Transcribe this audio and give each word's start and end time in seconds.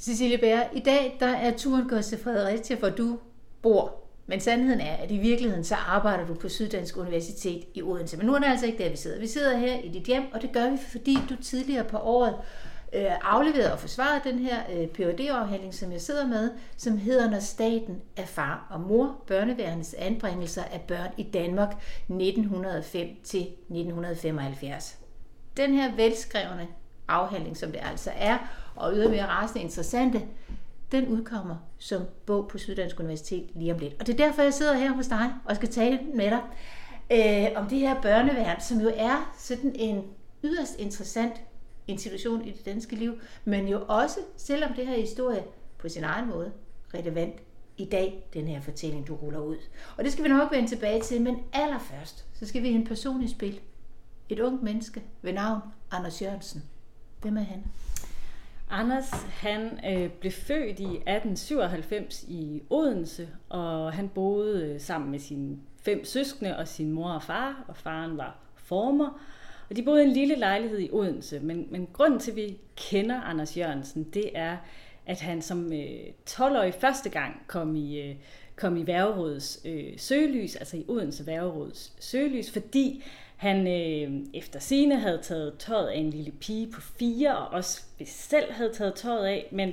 Cecilie 0.00 0.38
Bær, 0.38 0.60
i 0.72 0.80
dag 0.80 1.16
der 1.20 1.26
er 1.26 1.56
turen 1.56 1.88
gået 1.88 2.04
til 2.04 2.18
Fredericia, 2.18 2.76
hvor 2.76 2.88
du 2.88 3.18
bor. 3.62 3.94
Men 4.26 4.40
sandheden 4.40 4.80
er, 4.80 4.96
at 4.96 5.10
i 5.10 5.18
virkeligheden 5.18 5.64
så 5.64 5.74
arbejder 5.74 6.26
du 6.26 6.34
på 6.34 6.48
Syddansk 6.48 6.96
Universitet 6.96 7.64
i 7.74 7.82
Odense. 7.82 8.16
Men 8.16 8.26
nu 8.26 8.34
er 8.34 8.38
det 8.38 8.46
altså 8.46 8.66
ikke 8.66 8.84
der, 8.84 8.90
vi 8.90 8.96
sidder. 8.96 9.20
Vi 9.20 9.26
sidder 9.26 9.56
her 9.56 9.80
i 9.80 9.88
dit 9.88 10.02
hjem, 10.02 10.22
og 10.32 10.42
det 10.42 10.52
gør 10.52 10.70
vi, 10.70 10.76
fordi 10.88 11.18
du 11.28 11.36
tidligere 11.36 11.84
på 11.84 11.98
året 11.98 12.34
øh, 12.92 13.10
afleverede 13.22 13.72
og 13.72 13.78
forsvarede 13.78 14.30
den 14.30 14.38
her 14.38 14.56
øh, 14.72 14.88
phd 14.88 15.20
afhandling 15.20 15.74
som 15.74 15.92
jeg 15.92 16.00
sidder 16.00 16.26
med, 16.26 16.50
som 16.76 16.98
hedder 16.98 17.30
Når 17.30 17.40
staten 17.40 18.00
er 18.16 18.26
far 18.26 18.66
og 18.70 18.80
mor, 18.80 19.22
børneværendets 19.26 19.94
anbringelser 19.94 20.64
af 20.64 20.80
børn 20.80 21.10
i 21.16 21.22
Danmark 21.22 21.70
1905 22.08 23.08
til 23.24 23.40
1975. 23.40 24.98
Den 25.56 25.74
her 25.74 25.96
velskrevne 25.96 26.68
afhandling, 27.08 27.56
som 27.56 27.72
det 27.72 27.80
altså 27.82 28.10
er, 28.16 28.38
og 28.76 28.92
ydermere 28.94 29.26
rasende 29.26 29.62
interessante, 29.62 30.22
den 30.92 31.08
udkommer 31.08 31.56
som 31.78 32.02
bog 32.26 32.48
på 32.48 32.58
Syddansk 32.58 33.00
Universitet 33.00 33.50
lige 33.54 33.72
om 33.72 33.78
lidt. 33.78 33.94
Og 34.00 34.06
det 34.06 34.20
er 34.20 34.26
derfor, 34.26 34.42
jeg 34.42 34.54
sidder 34.54 34.74
her 34.74 34.92
hos 34.92 35.06
dig 35.06 35.32
og 35.44 35.56
skal 35.56 35.68
tale 35.68 35.98
med 36.14 36.30
dig 36.30 36.40
øh, 37.12 37.62
om 37.62 37.68
det 37.68 37.78
her 37.78 38.02
børneværn, 38.02 38.60
som 38.60 38.80
jo 38.80 38.90
er 38.96 39.34
sådan 39.38 39.72
en 39.74 40.04
yderst 40.44 40.76
interessant 40.78 41.32
institution 41.86 42.44
i 42.44 42.50
det 42.50 42.64
danske 42.64 42.96
liv, 42.96 43.14
men 43.44 43.68
jo 43.68 43.84
også, 43.88 44.18
selvom 44.36 44.72
det 44.74 44.86
her 44.86 44.96
historie 44.96 45.44
på 45.78 45.88
sin 45.88 46.04
egen 46.04 46.28
måde, 46.28 46.52
relevant 46.94 47.34
i 47.76 47.84
dag, 47.84 48.28
den 48.34 48.48
her 48.48 48.60
fortælling, 48.60 49.06
du 49.06 49.14
ruller 49.14 49.40
ud. 49.40 49.56
Og 49.96 50.04
det 50.04 50.12
skal 50.12 50.24
vi 50.24 50.28
nok 50.28 50.52
vende 50.52 50.68
tilbage 50.68 51.02
til, 51.02 51.22
men 51.22 51.36
allerførst, 51.52 52.24
så 52.34 52.46
skal 52.46 52.62
vi 52.62 52.68
have 52.68 52.80
en 52.80 52.86
person 52.86 53.22
i 53.22 53.28
spil. 53.28 53.60
Et 54.28 54.40
ungt 54.40 54.62
menneske 54.62 55.02
ved 55.22 55.32
navn 55.32 55.60
Anders 55.90 56.22
Jørgensen. 56.22 56.62
Hvem 57.22 57.36
er 57.36 57.42
han? 57.42 57.64
Anders 58.70 59.10
han 59.28 59.80
øh, 59.90 60.10
blev 60.10 60.32
født 60.32 60.80
i 60.80 60.84
1897 60.84 62.24
i 62.28 62.62
Odense, 62.70 63.28
og 63.48 63.92
han 63.92 64.08
boede 64.08 64.66
øh, 64.66 64.80
sammen 64.80 65.10
med 65.10 65.18
sine 65.18 65.56
fem 65.82 66.04
søskende 66.04 66.56
og 66.56 66.68
sin 66.68 66.92
mor 66.92 67.10
og 67.10 67.22
far, 67.22 67.64
og 67.68 67.76
faren 67.76 68.16
var 68.16 68.38
former. 68.54 69.20
Og 69.70 69.76
de 69.76 69.82
boede 69.82 70.04
i 70.04 70.06
en 70.06 70.12
lille 70.12 70.34
lejlighed 70.34 70.78
i 70.78 70.90
Odense, 70.92 71.40
men, 71.40 71.66
men 71.70 71.88
grunden 71.92 72.20
til, 72.20 72.30
at 72.30 72.36
vi 72.36 72.58
kender 72.76 73.20
Anders 73.20 73.56
Jørgensen, 73.56 74.04
det 74.04 74.30
er, 74.34 74.56
at 75.06 75.20
han 75.20 75.42
som 75.42 75.72
øh, 75.72 76.00
12-årig 76.30 76.74
første 76.74 77.08
gang 77.08 77.42
kom 77.46 77.76
i, 77.76 78.00
øh, 78.00 78.14
kom 78.56 78.76
i 78.76 78.86
Værgerådets 78.86 79.60
øh, 79.64 79.92
søgelys, 79.96 80.56
altså 80.56 80.76
i 80.76 80.84
Odense 80.88 81.26
Værgerådets 81.26 81.92
søgelys, 82.00 82.52
fordi 82.52 83.04
han 83.38 83.66
øh, 83.66 84.26
efter 84.34 84.60
sine 84.60 85.00
havde 85.00 85.18
taget 85.22 85.54
tøjet 85.58 85.88
af 85.88 85.96
en 85.96 86.10
lille 86.10 86.30
pige 86.30 86.72
på 86.72 86.80
fire, 86.80 87.38
og 87.38 87.48
også 87.48 87.82
selv 88.04 88.52
havde 88.52 88.72
taget 88.72 88.94
tøjet 88.94 89.26
af, 89.26 89.48
men 89.52 89.72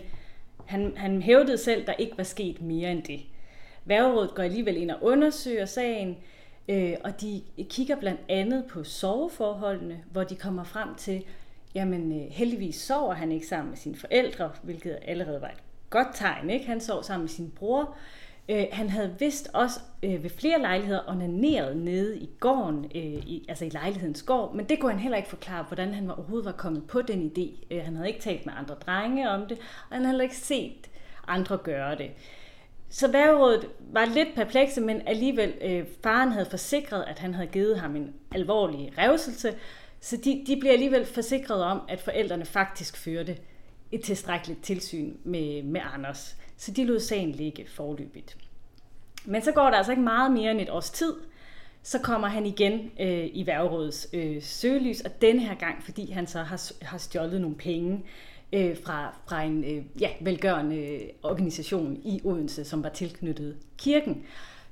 han, 0.66 0.94
han 0.96 1.22
hævdede 1.22 1.58
selv, 1.58 1.86
der 1.86 1.94
ikke 1.94 2.18
var 2.18 2.24
sket 2.24 2.62
mere 2.62 2.92
end 2.92 3.04
det. 3.04 3.20
Værgerådet 3.86 4.36
går 4.36 4.44
alligevel 4.44 4.78
ind 4.78 4.92
og 4.92 5.04
undersøger 5.04 5.66
sagen, 5.66 6.18
øh, 6.70 6.94
og 7.04 7.22
de 7.22 7.42
kigger 7.70 7.96
blandt 7.96 8.22
andet 8.30 8.66
på 8.66 8.84
soveforholdene, 8.84 10.04
hvor 10.12 10.24
de 10.24 10.36
kommer 10.36 10.64
frem 10.64 10.96
til, 10.96 11.24
jamen 11.76 12.12
øh, 12.22 12.32
heldigvis 12.32 12.76
sover 12.76 13.14
han 13.14 13.32
ikke 13.32 13.48
sammen 13.48 13.70
med 13.70 13.78
sine 13.78 13.96
forældre, 13.96 14.52
hvilket 14.64 14.98
allerede 15.02 15.42
var 15.42 15.50
et 15.50 15.64
godt 15.90 16.08
tegn. 16.14 16.50
Ikke? 16.50 16.66
Han 16.66 16.82
sov 16.82 17.04
sammen 17.04 17.24
med 17.24 17.30
sin 17.30 17.52
bror, 17.56 17.96
Øh, 18.50 18.66
han 18.72 18.90
havde 18.90 19.16
vist 19.20 19.50
også 19.54 19.80
øh, 20.04 20.24
ved 20.24 20.30
flere 20.30 20.62
lejligheder 20.62 21.02
onaneret 21.08 21.78
nede 21.78 22.18
i 22.18 22.30
gården, 22.40 22.86
øh, 22.96 23.04
i, 23.04 23.46
altså 23.50 23.66
i 23.66 23.70
lejlighedens 23.70 24.24
gård, 24.24 24.56
men 24.56 24.66
det 24.70 24.80
kunne 24.80 24.92
han 24.92 25.00
heller 25.00 25.18
ikke 25.18 25.30
forklare, 25.30 25.64
hvordan 25.64 25.94
han 25.94 26.08
var, 26.08 26.14
overhovedet 26.14 26.46
var 26.46 26.52
kommet 26.52 26.88
på 26.88 27.02
den 27.02 27.32
idé. 27.38 27.76
Øh, 27.76 27.84
han 27.84 27.96
havde 27.96 28.08
ikke 28.08 28.22
talt 28.22 28.46
med 28.46 28.54
andre 28.58 28.76
drenge 28.76 29.30
om 29.30 29.48
det, 29.48 29.58
og 29.90 29.96
han 29.96 30.02
havde 30.02 30.08
heller 30.08 30.24
ikke 30.24 30.38
set 30.38 30.90
andre 31.28 31.58
gøre 31.58 31.98
det. 31.98 32.12
Så 32.90 33.12
værgerådet 33.12 33.68
var 33.80 34.06
lidt 34.06 34.36
perplekse, 34.36 34.82
men 34.82 35.02
alligevel 35.06 35.54
øh, 35.62 35.86
faren 36.04 36.32
havde 36.32 36.46
forsikret, 36.50 37.04
at 37.08 37.20
han 37.20 37.34
havde 37.34 37.48
givet 37.48 37.80
ham 37.80 37.96
en 37.96 38.14
alvorlig 38.32 38.94
revselse, 38.98 39.54
så 40.00 40.18
de, 40.18 40.44
de 40.48 40.58
blev 40.60 40.72
alligevel 40.72 41.06
forsikret 41.06 41.64
om, 41.64 41.82
at 41.90 42.02
forældrene 42.02 42.46
faktisk 42.46 42.98
førte 42.98 43.38
et 43.92 44.02
tilstrækkeligt 44.02 44.64
tilsyn 44.64 45.14
med, 45.24 45.64
med 45.64 45.82
Anders. 45.94 46.38
Så 46.58 46.72
de 46.72 46.86
lod 46.86 47.00
sagen 47.00 47.32
ligge 47.32 47.66
forløbigt. 47.68 48.38
Men 49.26 49.42
så 49.42 49.52
går 49.52 49.70
der 49.70 49.78
altså 49.78 49.92
ikke 49.92 50.04
meget 50.04 50.32
mere 50.32 50.52
end 50.52 50.62
et 50.62 50.70
års 50.70 50.90
tid, 50.90 51.14
så 51.84 52.00
kommer 52.00 52.28
han 52.28 52.46
igen 52.46 52.92
øh, 53.00 53.30
i 53.34 53.44
værgerådets 53.48 54.08
øh, 54.14 54.42
søgelys, 54.42 55.02
og 55.02 55.22
denne 55.22 55.42
her 55.42 55.56
gang, 55.56 55.84
fordi 55.84 56.12
han 56.12 56.28
så 56.28 56.40
har, 56.40 56.72
har 56.82 56.98
stjålet 56.98 57.42
nogle 57.42 57.56
penge 57.56 58.04
øh, 58.54 58.78
fra, 58.84 59.16
fra 59.28 59.44
en 59.44 59.64
øh, 59.64 59.84
ja, 60.02 60.10
velgørende 60.22 60.78
øh, 60.78 61.02
organisation 61.24 62.02
i 62.04 62.22
Odense, 62.24 62.66
som 62.66 62.84
var 62.84 62.90
tilknyttet 62.90 63.58
kirken. 63.78 64.24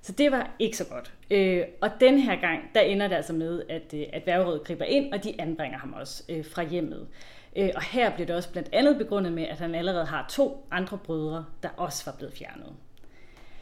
Så 0.02 0.12
det 0.12 0.32
var 0.32 0.56
ikke 0.60 0.78
så 0.78 0.86
godt. 0.86 1.14
Øh, 1.32 1.64
og 1.82 1.90
den 2.00 2.20
her 2.20 2.42
gang, 2.42 2.60
der 2.76 2.82
ender 2.82 3.08
det 3.08 3.16
altså 3.16 3.34
med, 3.34 3.64
at, 3.70 3.94
øh, 3.94 4.06
at 4.14 4.24
værgerådet 4.26 4.64
griber 4.64 4.86
ind, 4.86 5.14
og 5.14 5.24
de 5.24 5.42
anbringer 5.42 5.78
ham 5.78 5.94
også 5.94 6.24
øh, 6.30 6.46
fra 6.46 6.64
hjemmet. 6.64 7.02
Øh, 7.02 7.33
Øh, 7.56 7.70
og 7.76 7.84
her 7.84 8.16
blev 8.16 8.28
det 8.28 8.36
også 8.36 8.52
blandt 8.52 8.70
andet 8.74 8.98
begrundet 8.98 9.34
med, 9.34 9.44
at 9.44 9.58
han 9.58 9.76
allerede 9.76 10.06
har 10.06 10.26
to 10.30 10.68
andre 10.72 10.98
brødre, 10.98 11.46
der 11.64 11.70
også 11.78 12.06
var 12.06 12.18
blevet 12.18 12.34
fjernet. 12.34 12.74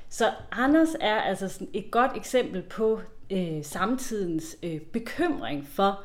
Så 0.09 0.31
Anders 0.51 0.89
er 1.01 1.15
altså 1.15 1.47
sådan 1.47 1.67
et 1.73 1.91
godt 1.91 2.11
eksempel 2.15 2.61
på 2.61 3.01
øh, 3.29 3.63
samtidens 3.63 4.57
øh, 4.63 4.79
bekymring 4.81 5.67
for 5.67 6.03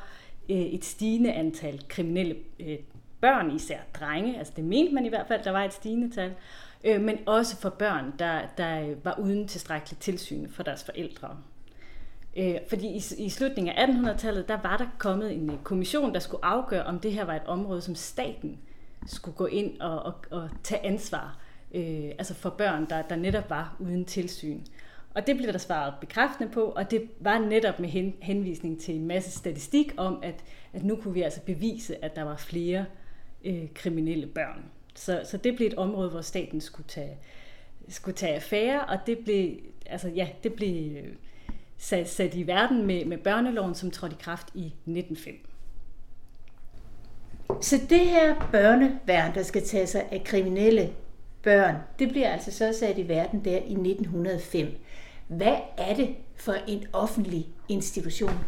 øh, 0.49 0.57
et 0.57 0.85
stigende 0.85 1.33
antal 1.33 1.83
kriminelle 1.87 2.35
øh, 2.59 2.77
børn, 3.21 3.55
især 3.55 3.79
drenge. 3.99 4.37
Altså 4.37 4.53
det 4.55 4.63
mente 4.63 4.93
man 4.93 5.05
i 5.05 5.09
hvert 5.09 5.27
fald, 5.27 5.43
der 5.43 5.51
var 5.51 5.63
et 5.63 5.73
stigende 5.73 6.15
tal. 6.15 6.33
Øh, 6.83 7.01
men 7.01 7.17
også 7.25 7.57
for 7.57 7.69
børn, 7.69 8.13
der, 8.19 8.41
der 8.57 8.81
øh, 8.81 9.05
var 9.05 9.19
uden 9.19 9.47
tilstrækkeligt 9.47 10.01
tilsyn 10.01 10.49
for 10.49 10.63
deres 10.63 10.83
forældre. 10.83 11.37
Øh, 12.37 12.55
fordi 12.67 12.87
i, 12.87 13.01
i 13.17 13.29
slutningen 13.29 13.75
af 13.75 13.85
1800-tallet, 13.85 14.47
der 14.47 14.57
var 14.63 14.77
der 14.77 14.85
kommet 14.97 15.33
en 15.33 15.49
øh, 15.49 15.57
kommission, 15.63 16.13
der 16.13 16.19
skulle 16.19 16.45
afgøre, 16.45 16.83
om 16.83 16.99
det 16.99 17.13
her 17.13 17.25
var 17.25 17.35
et 17.35 17.45
område, 17.45 17.81
som 17.81 17.95
staten 17.95 18.57
skulle 19.05 19.35
gå 19.35 19.45
ind 19.45 19.79
og, 19.81 20.03
og, 20.03 20.13
og 20.31 20.49
tage 20.63 20.85
ansvar 20.85 21.39
øh, 21.71 22.05
altså 22.19 22.33
for 22.33 22.49
børn, 22.49 22.89
der, 22.89 23.01
der 23.01 23.15
netop 23.15 23.49
var 23.49 23.75
uden 23.79 24.05
tilsyn. 24.05 24.61
Og 25.15 25.27
det 25.27 25.37
blev 25.37 25.51
der 25.51 25.57
svaret 25.57 25.93
bekræftende 26.01 26.51
på, 26.51 26.61
og 26.61 26.91
det 26.91 27.09
var 27.19 27.39
netop 27.39 27.79
med 27.79 27.89
hen, 27.89 28.13
henvisning 28.21 28.81
til 28.81 28.95
en 28.95 29.07
masse 29.07 29.31
statistik 29.31 29.93
om, 29.97 30.19
at, 30.23 30.43
at 30.73 30.83
nu 30.83 30.95
kunne 30.95 31.13
vi 31.13 31.21
altså 31.21 31.41
bevise, 31.41 32.05
at 32.05 32.15
der 32.15 32.23
var 32.23 32.35
flere 32.37 32.85
øh, 33.45 33.73
kriminelle 33.73 34.27
børn. 34.27 34.65
Så, 34.95 35.21
så 35.25 35.37
det 35.37 35.55
blev 35.55 35.67
et 35.67 35.73
område, 35.73 36.09
hvor 36.09 36.21
staten 36.21 36.61
skulle 36.61 36.87
tage, 36.87 37.17
skulle 37.89 38.15
tage 38.15 38.35
affære, 38.35 38.85
og 38.85 38.97
det 39.07 39.17
blev, 39.19 39.57
altså, 39.85 40.07
ja, 40.07 40.27
det 40.43 40.53
blev 40.53 40.97
øh, 40.97 41.13
sat, 41.77 42.09
sat 42.09 42.35
i 42.35 42.47
verden 42.47 42.87
med, 42.87 43.05
med 43.05 43.17
børneloven, 43.17 43.75
som 43.75 43.91
trådte 43.91 44.15
i 44.19 44.23
kraft 44.23 44.47
i 44.53 44.65
1905. 44.65 45.35
Så 47.61 47.79
det 47.89 47.99
her 47.99 48.49
børneværn, 48.51 49.35
der 49.35 49.43
skal 49.43 49.65
tage 49.65 49.87
sig 49.87 50.05
af 50.11 50.23
kriminelle 50.25 50.89
børn, 51.43 51.75
det 51.99 52.09
bliver 52.09 52.29
altså 52.29 52.51
så 52.51 52.75
sat 52.79 52.97
i 52.97 53.07
verden 53.07 53.45
der 53.45 53.57
i 53.57 53.73
1905. 53.73 54.67
Hvad 55.27 55.55
er 55.77 55.95
det 55.95 56.15
for 56.35 56.55
en 56.67 56.85
offentlig 56.93 57.47
institution? 57.69 58.39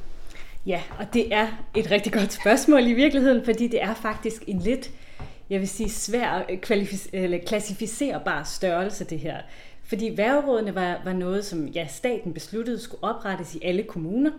Ja, 0.65 0.81
og 0.99 1.13
det 1.13 1.33
er 1.33 1.47
et 1.75 1.91
rigtig 1.91 2.13
godt 2.13 2.33
spørgsmål 2.33 2.87
i 2.87 2.93
virkeligheden, 2.93 3.45
fordi 3.45 3.67
det 3.67 3.83
er 3.83 3.93
faktisk 3.93 4.43
en 4.47 4.59
lidt, 4.59 4.91
jeg 5.49 5.59
vil 5.59 5.67
sige, 5.67 5.89
svær 5.89 6.45
eller 7.13 7.37
klassificerbar 7.47 8.43
størrelse, 8.43 9.03
det 9.03 9.19
her. 9.19 9.37
Fordi 9.89 10.17
værgerådene 10.17 10.75
var, 10.75 11.01
var 11.03 11.13
noget, 11.13 11.45
som 11.45 11.67
ja, 11.67 11.87
staten 11.87 12.33
besluttede 12.33 12.79
skulle 12.79 13.03
oprettes 13.03 13.55
i 13.55 13.59
alle 13.63 13.83
kommuner. 13.83 14.31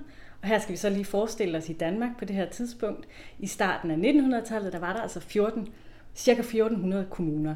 Og 0.43 0.49
her 0.49 0.59
skal 0.59 0.73
vi 0.73 0.77
så 0.77 0.91
lige 0.91 1.05
forestille 1.05 1.59
os 1.59 1.69
i 1.69 1.73
Danmark 1.73 2.19
på 2.19 2.25
det 2.25 2.37
her 2.37 2.49
tidspunkt. 2.49 3.09
I 3.39 3.47
starten 3.47 3.91
af 3.91 3.97
1900-tallet, 3.97 4.73
der 4.73 4.79
var 4.79 4.93
der 4.93 5.01
altså 5.01 5.21
14, 5.21 5.69
cirka 6.15 6.41
1400 6.41 7.07
kommuner. 7.11 7.55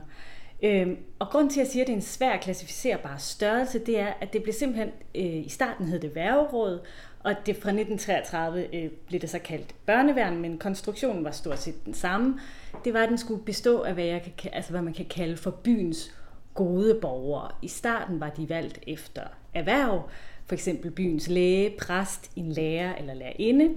Øhm, 0.62 0.96
og 1.18 1.28
grund 1.28 1.50
til, 1.50 1.60
at 1.60 1.64
jeg 1.64 1.72
siger, 1.72 1.82
at 1.82 1.86
det 1.86 1.92
er 1.92 1.96
en 1.96 2.02
svær 2.02 2.36
klassificerbar 2.36 3.16
størrelse, 3.16 3.78
det 3.78 3.98
er, 3.98 4.12
at 4.20 4.32
det 4.32 4.42
blev 4.42 4.52
simpelthen, 4.52 4.88
øh, 5.14 5.46
i 5.46 5.48
starten 5.48 5.86
hed 5.86 6.00
det 6.00 6.14
værgeråd, 6.14 6.80
og 7.24 7.34
det 7.46 7.56
fra 7.56 7.70
1933 7.70 8.76
øh, 8.76 8.90
blev 9.06 9.20
det 9.20 9.30
så 9.30 9.38
kaldt 9.38 9.74
børneværn, 9.86 10.36
men 10.36 10.58
konstruktionen 10.58 11.24
var 11.24 11.30
stort 11.30 11.58
set 11.58 11.84
den 11.84 11.94
samme. 11.94 12.40
Det 12.84 12.94
var, 12.94 13.02
at 13.02 13.08
den 13.08 13.18
skulle 13.18 13.44
bestå 13.44 13.80
af, 13.80 13.94
hvad, 13.94 14.04
jeg 14.04 14.32
kan, 14.38 14.50
altså, 14.54 14.70
hvad 14.70 14.82
man 14.82 14.94
kan 14.94 15.06
kalde 15.06 15.36
for 15.36 15.50
byens 15.50 16.14
gode 16.54 16.98
borgere. 17.02 17.50
I 17.62 17.68
starten 17.68 18.20
var 18.20 18.30
de 18.30 18.48
valgt 18.48 18.80
efter 18.86 19.22
erhverv, 19.54 20.08
for 20.46 20.54
eksempel 20.54 20.90
byens 20.90 21.28
læge, 21.28 21.74
præst, 21.78 22.30
en 22.36 22.52
lærer 22.52 22.94
eller 22.94 23.14
lærerinde. 23.14 23.74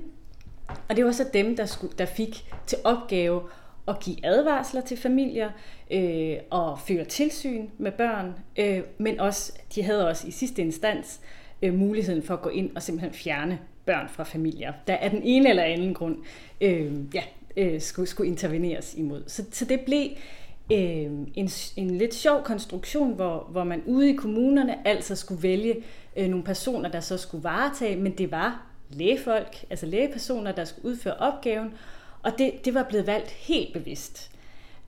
Og 0.89 0.95
det 0.95 1.05
var 1.05 1.11
så 1.11 1.25
dem, 1.33 1.55
der, 1.55 1.65
skulle, 1.65 1.93
der 1.97 2.05
fik 2.05 2.53
til 2.65 2.77
opgave 2.83 3.41
at 3.87 3.99
give 3.99 4.25
advarsler 4.25 4.81
til 4.81 4.97
familier 4.97 5.49
øh, 5.91 6.37
og 6.49 6.79
føre 6.79 7.05
tilsyn 7.05 7.67
med 7.77 7.91
børn, 7.91 8.33
øh, 8.59 8.81
men 8.97 9.19
også, 9.19 9.53
de 9.75 9.83
havde 9.83 10.07
også 10.07 10.27
i 10.27 10.31
sidste 10.31 10.61
instans 10.61 11.19
øh, 11.61 11.73
muligheden 11.73 12.23
for 12.23 12.33
at 12.33 12.41
gå 12.41 12.49
ind 12.49 12.75
og 12.75 12.81
simpelthen 12.81 13.13
fjerne 13.13 13.59
børn 13.85 14.09
fra 14.09 14.23
familier, 14.23 14.73
der 14.87 14.97
af 14.97 15.09
den 15.09 15.21
ene 15.23 15.49
eller 15.49 15.63
anden 15.63 15.93
grund 15.93 16.17
øh, 16.61 16.93
ja, 17.13 17.23
øh, 17.57 17.81
skulle, 17.81 18.09
skulle 18.09 18.29
interveneres 18.29 18.93
imod. 18.97 19.23
Så, 19.27 19.43
så 19.51 19.65
det 19.65 19.79
blev 19.79 20.09
øh, 20.71 21.11
en, 21.35 21.49
en 21.75 21.97
lidt 21.97 22.13
sjov 22.13 22.43
konstruktion, 22.43 23.13
hvor, 23.13 23.47
hvor 23.51 23.63
man 23.63 23.83
ude 23.85 24.09
i 24.09 24.15
kommunerne 24.15 24.87
altså 24.87 25.15
skulle 25.15 25.43
vælge 25.43 25.75
øh, 26.15 26.27
nogle 26.27 26.43
personer, 26.45 26.89
der 26.89 26.99
så 26.99 27.17
skulle 27.17 27.43
varetage, 27.43 27.95
men 27.95 28.17
det 28.17 28.31
var 28.31 28.65
lægefolk, 28.89 29.65
altså 29.69 29.85
lægepersoner, 29.85 30.51
der 30.51 30.65
skulle 30.65 30.85
udføre 30.85 31.13
opgaven, 31.13 31.73
og 32.23 32.31
det, 32.37 32.65
det 32.65 32.73
var 32.73 32.83
blevet 32.83 33.07
valgt 33.07 33.31
helt 33.31 33.73
bevidst. 33.73 34.31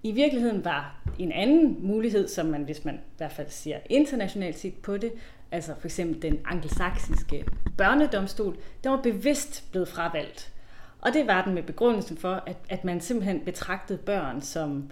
I 0.03 0.11
virkeligheden 0.11 0.65
var 0.65 1.01
en 1.19 1.31
anden 1.31 1.77
mulighed, 1.79 2.27
som 2.27 2.45
man, 2.45 2.63
hvis 2.63 2.85
man 2.85 2.95
i 2.95 3.17
hvert 3.17 3.31
fald 3.31 3.49
siger 3.49 3.79
internationalt 3.89 4.59
set 4.59 4.73
på 4.73 4.97
det, 4.97 5.11
altså 5.51 5.73
for 5.79 5.87
eksempel 5.87 6.21
den 6.21 6.39
angelsaksiske 6.45 7.45
børnedomstol, 7.77 8.57
der 8.83 8.89
var 8.89 9.01
bevidst 9.01 9.71
blevet 9.71 9.87
fravalgt. 9.87 10.53
Og 11.01 11.13
det 11.13 11.27
var 11.27 11.43
den 11.43 11.53
med 11.53 11.63
begrundelsen 11.63 12.17
for, 12.17 12.43
at, 12.45 12.57
at 12.69 12.85
man 12.85 13.01
simpelthen 13.01 13.39
betragtede 13.39 13.97
børn 13.97 14.41
som, 14.41 14.91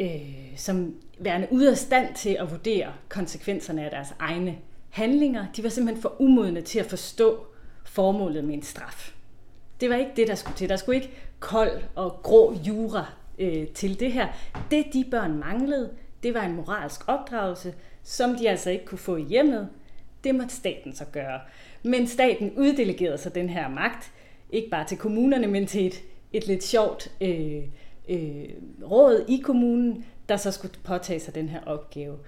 øh, 0.00 0.56
som 0.56 0.94
værende 1.18 1.48
ude 1.50 1.70
af 1.70 1.76
stand 1.76 2.14
til 2.14 2.36
at 2.40 2.50
vurdere 2.50 2.92
konsekvenserne 3.08 3.84
af 3.84 3.90
deres 3.90 4.14
egne 4.18 4.58
handlinger. 4.90 5.46
De 5.56 5.62
var 5.62 5.68
simpelthen 5.68 6.02
for 6.02 6.20
umodne 6.20 6.60
til 6.60 6.78
at 6.78 6.86
forstå 6.86 7.46
formålet 7.84 8.44
med 8.44 8.54
en 8.54 8.62
straf. 8.62 9.14
Det 9.80 9.90
var 9.90 9.96
ikke 9.96 10.12
det, 10.16 10.28
der 10.28 10.34
skulle 10.34 10.56
til. 10.56 10.68
Der 10.68 10.76
skulle 10.76 10.96
ikke 10.96 11.14
kold 11.40 11.82
og 11.94 12.20
grå 12.22 12.54
jura 12.66 13.12
øh, 13.38 13.68
til 13.68 14.00
det 14.00 14.12
her. 14.12 14.28
Det 14.70 14.86
de 14.92 15.04
børn 15.10 15.38
manglede, 15.38 15.90
det 16.22 16.34
var 16.34 16.42
en 16.42 16.54
moralsk 16.54 17.00
opdragelse, 17.06 17.74
som 18.02 18.36
de 18.36 18.48
altså 18.48 18.70
ikke 18.70 18.84
kunne 18.84 18.98
få 18.98 19.16
i 19.16 19.22
hjemmet. 19.22 19.68
Det 20.24 20.34
måtte 20.34 20.54
staten 20.54 20.94
så 20.94 21.04
gøre. 21.12 21.40
Men 21.82 22.06
staten 22.06 22.52
uddelegerede 22.56 23.18
så 23.18 23.28
den 23.28 23.48
her 23.48 23.68
magt, 23.68 24.12
ikke 24.50 24.70
bare 24.70 24.86
til 24.86 24.98
kommunerne, 24.98 25.46
men 25.46 25.66
til 25.66 25.86
et, 25.86 26.02
et 26.32 26.46
lidt 26.46 26.64
sjovt 26.64 27.12
øh, 27.20 27.62
øh, 28.10 28.44
råd 28.90 29.24
i 29.28 29.36
kommunen, 29.44 30.04
der 30.28 30.36
så 30.36 30.50
skulle 30.50 30.74
påtage 30.84 31.20
sig 31.20 31.34
den 31.34 31.48
her 31.48 31.60
opgave. 31.66 32.18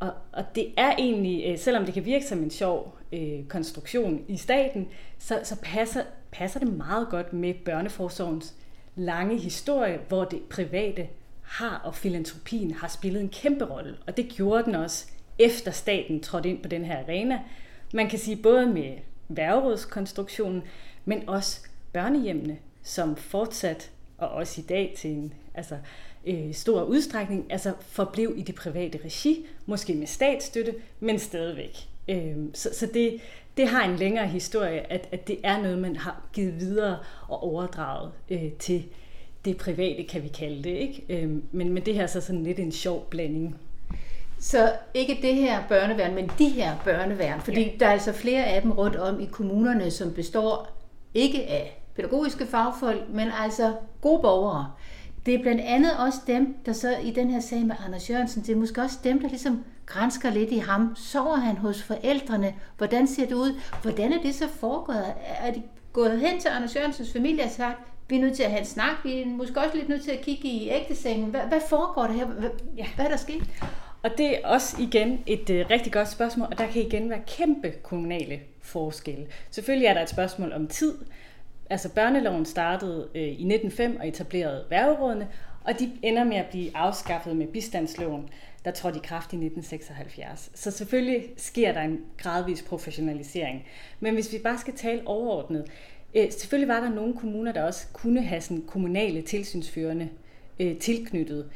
Og, 0.00 0.12
og 0.32 0.44
det 0.54 0.72
er 0.76 0.92
egentlig, 0.98 1.44
øh, 1.46 1.58
selvom 1.58 1.84
det 1.84 1.94
kan 1.94 2.04
virke 2.04 2.26
som 2.26 2.42
en 2.42 2.50
sjov 2.50 2.98
øh, 3.12 3.44
konstruktion 3.48 4.24
i 4.28 4.36
staten, 4.36 4.88
så, 5.18 5.40
så 5.42 5.56
passer, 5.62 6.02
passer 6.32 6.60
det 6.60 6.76
meget 6.76 7.08
godt 7.08 7.32
med 7.32 7.54
børneforsorgens 7.54 8.54
lange 8.96 9.38
historie, 9.38 10.00
hvor 10.08 10.24
det 10.24 10.42
private 10.50 11.08
har 11.42 11.80
og 11.84 11.94
filantropien 11.94 12.70
har 12.70 12.88
spillet 12.88 13.20
en 13.20 13.28
kæmpe 13.28 13.64
rolle. 13.64 13.96
Og 14.06 14.16
det 14.16 14.28
gjorde 14.28 14.64
den 14.64 14.74
også 14.74 15.06
efter 15.38 15.70
staten 15.70 16.20
trådte 16.20 16.48
ind 16.48 16.62
på 16.62 16.68
den 16.68 16.84
her 16.84 16.98
arena. 16.98 17.40
Man 17.94 18.08
kan 18.08 18.18
sige 18.18 18.36
både 18.36 18.66
med 18.66 18.92
værgerådskonstruktionen, 19.28 20.62
men 21.04 21.28
også 21.28 21.60
børnehjemmene, 21.92 22.58
som 22.82 23.16
fortsat 23.16 23.90
og 24.18 24.28
også 24.28 24.60
i 24.60 24.64
dag 24.64 24.94
til 24.96 25.10
en 25.10 25.32
altså, 25.54 25.76
øh, 26.26 26.54
stor 26.54 26.82
udstrækning, 26.82 27.46
altså 27.50 27.72
forblev 27.80 28.34
i 28.36 28.42
det 28.42 28.54
private 28.54 28.98
regi, 29.04 29.46
måske 29.66 29.94
med 29.94 30.06
statsstøtte, 30.06 30.74
men 31.00 31.18
stadigvæk. 31.18 31.88
Øh, 32.08 32.36
så 32.54 32.68
så 32.72 32.86
det, 32.94 33.20
det 33.56 33.68
har 33.68 33.84
en 33.84 33.96
længere 33.96 34.26
historie, 34.26 34.92
at, 34.92 35.08
at 35.12 35.28
det 35.28 35.38
er 35.42 35.62
noget, 35.62 35.78
man 35.78 35.96
har 35.96 36.22
givet 36.32 36.60
videre 36.60 36.98
og 37.28 37.42
overdraget 37.42 38.12
øh, 38.30 38.52
til 38.52 38.84
det 39.44 39.56
private, 39.56 40.02
kan 40.02 40.22
vi 40.22 40.28
kalde 40.28 40.62
det. 40.62 40.76
Ikke? 40.76 41.04
Øh, 41.08 41.30
men, 41.52 41.72
men 41.72 41.86
det 41.86 41.94
her 41.94 42.02
er 42.02 42.06
så 42.06 42.20
sådan 42.20 42.42
lidt 42.42 42.58
en 42.58 42.72
sjov 42.72 43.06
blanding. 43.10 43.56
Så 44.38 44.72
ikke 44.94 45.18
det 45.22 45.34
her 45.34 45.68
børneværn, 45.68 46.14
men 46.14 46.30
de 46.38 46.48
her 46.48 46.76
børneværn, 46.84 47.40
fordi 47.40 47.62
ja. 47.62 47.70
der 47.80 47.86
er 47.86 47.90
altså 47.90 48.12
flere 48.12 48.44
af 48.44 48.62
dem 48.62 48.70
rundt 48.70 48.96
om 48.96 49.20
i 49.20 49.24
kommunerne, 49.24 49.90
som 49.90 50.14
består 50.14 50.68
ikke 51.14 51.46
af 51.46 51.80
pædagogiske 51.96 52.46
fagfolk, 52.46 53.08
men 53.08 53.28
altså 53.40 53.72
gode 54.00 54.22
borgere. 54.22 54.72
Det 55.26 55.34
er 55.34 55.42
blandt 55.42 55.60
andet 55.60 55.90
også 55.98 56.18
dem, 56.26 56.56
der 56.66 56.72
så 56.72 56.96
i 56.96 57.10
den 57.10 57.30
her 57.30 57.40
sag 57.40 57.66
med 57.66 57.76
Anders 57.86 58.10
Jørgensen, 58.10 58.42
det 58.42 58.52
er 58.52 58.56
måske 58.56 58.82
også 58.82 58.98
dem, 59.04 59.20
der 59.20 59.28
ligesom 59.28 59.64
grænsker 59.86 60.30
lidt 60.30 60.50
i 60.50 60.58
ham. 60.58 60.96
Sover 60.96 61.36
han 61.36 61.56
hos 61.56 61.82
forældrene? 61.82 62.54
Hvordan 62.78 63.06
ser 63.06 63.26
det 63.26 63.34
ud? 63.34 63.60
Hvordan 63.82 64.12
er 64.12 64.22
det 64.22 64.34
så 64.34 64.48
foregået? 64.48 65.04
Er 65.38 65.52
de 65.52 65.62
gået 65.92 66.20
hen 66.20 66.40
til 66.40 66.48
Anders 66.48 66.76
Jørgensens 66.76 67.12
familie 67.12 67.44
og 67.44 67.50
sagt, 67.50 67.78
vi 68.08 68.16
er 68.16 68.20
nødt 68.20 68.36
til 68.36 68.42
at 68.42 68.50
have 68.50 68.60
en 68.60 68.66
snak, 68.66 68.94
vi 69.04 69.22
er 69.22 69.26
måske 69.26 69.60
også 69.60 69.76
lidt 69.76 69.88
nødt 69.88 70.04
til 70.04 70.10
at 70.10 70.20
kigge 70.20 70.48
i 70.48 70.70
ægtesengen. 70.70 71.30
Hvad, 71.30 71.40
hvad 71.40 71.60
foregår 71.68 72.02
der 72.02 72.12
her? 72.12 72.26
Hvad, 72.26 72.50
ja. 72.76 72.86
hvad 72.96 73.04
er 73.04 73.08
der 73.08 73.16
sket? 73.16 73.42
Og 74.02 74.10
det 74.18 74.36
er 74.36 74.48
også 74.48 74.76
igen 74.82 75.22
et 75.26 75.50
uh, 75.50 75.70
rigtig 75.70 75.92
godt 75.92 76.08
spørgsmål, 76.08 76.48
og 76.50 76.58
der 76.58 76.66
kan 76.66 76.82
igen 76.82 77.10
være 77.10 77.20
kæmpe 77.26 77.70
kommunale 77.70 78.40
forskelle. 78.62 79.26
Selvfølgelig 79.50 79.86
er 79.86 79.94
der 79.94 80.02
et 80.02 80.08
spørgsmål 80.08 80.52
om 80.52 80.66
tid. 80.68 80.94
Altså 81.70 81.88
børneloven 81.94 82.44
startede 82.44 83.08
øh, 83.14 83.22
i 83.22 83.28
1905 83.28 83.96
og 84.00 84.08
etablerede 84.08 84.64
værgerådene, 84.70 85.28
og 85.64 85.78
de 85.78 85.92
ender 86.02 86.24
med 86.24 86.36
at 86.36 86.46
blive 86.50 86.76
afskaffet 86.76 87.36
med 87.36 87.46
bistandsloven, 87.46 88.28
der 88.64 88.70
trådte 88.70 88.98
i 88.98 89.02
kraft 89.04 89.32
i 89.32 89.36
1976. 89.36 90.50
Så 90.54 90.70
selvfølgelig 90.70 91.24
sker 91.36 91.72
der 91.72 91.80
en 91.80 92.00
gradvis 92.18 92.62
professionalisering. 92.62 93.64
Men 94.00 94.14
hvis 94.14 94.32
vi 94.32 94.38
bare 94.38 94.58
skal 94.58 94.74
tale 94.74 95.02
overordnet, 95.06 95.70
øh, 96.14 96.32
selvfølgelig 96.32 96.68
var 96.68 96.80
der 96.80 96.90
nogle 96.90 97.14
kommuner, 97.14 97.52
der 97.52 97.62
også 97.62 97.86
kunne 97.92 98.22
have 98.22 98.40
sådan 98.40 98.64
kommunale 98.66 99.22
tilsynsførende 99.22 100.08
øh, 100.60 100.78
tilknyttet 100.78 101.50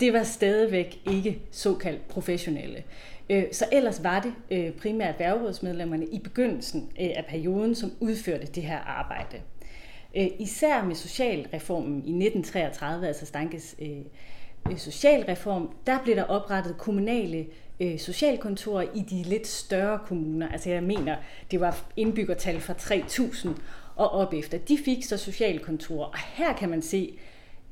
det 0.00 0.12
var 0.12 0.22
stadigvæk 0.22 1.00
ikke 1.06 1.38
såkaldt 1.50 2.08
professionelle. 2.08 2.82
Øh, 3.30 3.44
så 3.52 3.64
ellers 3.72 4.02
var 4.02 4.20
det 4.20 4.34
øh, 4.50 4.72
primært 4.72 5.18
værgerådsmedlemmerne 5.18 6.06
i 6.06 6.18
begyndelsen 6.18 6.90
øh, 7.00 7.10
af 7.16 7.24
perioden, 7.28 7.74
som 7.74 7.92
udførte 8.00 8.46
det 8.46 8.62
her 8.62 8.78
arbejde. 8.78 9.40
Især 10.38 10.84
med 10.84 10.94
socialreformen 10.94 11.96
i 11.96 12.26
1933, 12.26 13.06
altså 13.08 13.26
Stankes 13.26 13.76
socialreform, 14.76 15.70
der 15.86 15.98
blev 16.04 16.16
der 16.16 16.22
oprettet 16.22 16.78
kommunale 16.78 17.46
socialkontorer 17.98 18.86
i 18.94 19.00
de 19.00 19.22
lidt 19.22 19.46
større 19.46 19.98
kommuner. 20.06 20.48
Altså 20.48 20.70
jeg 20.70 20.82
mener, 20.82 21.16
det 21.50 21.60
var 21.60 21.84
indbyggertal 21.96 22.60
fra 22.60 22.72
3.000 22.72 23.48
og 23.96 24.10
op 24.10 24.34
efter. 24.34 24.58
De 24.58 24.78
fik 24.84 25.04
så 25.04 25.16
socialkontorer, 25.16 26.06
og 26.06 26.18
her 26.18 26.52
kan 26.52 26.68
man 26.68 26.82
se, 26.82 27.18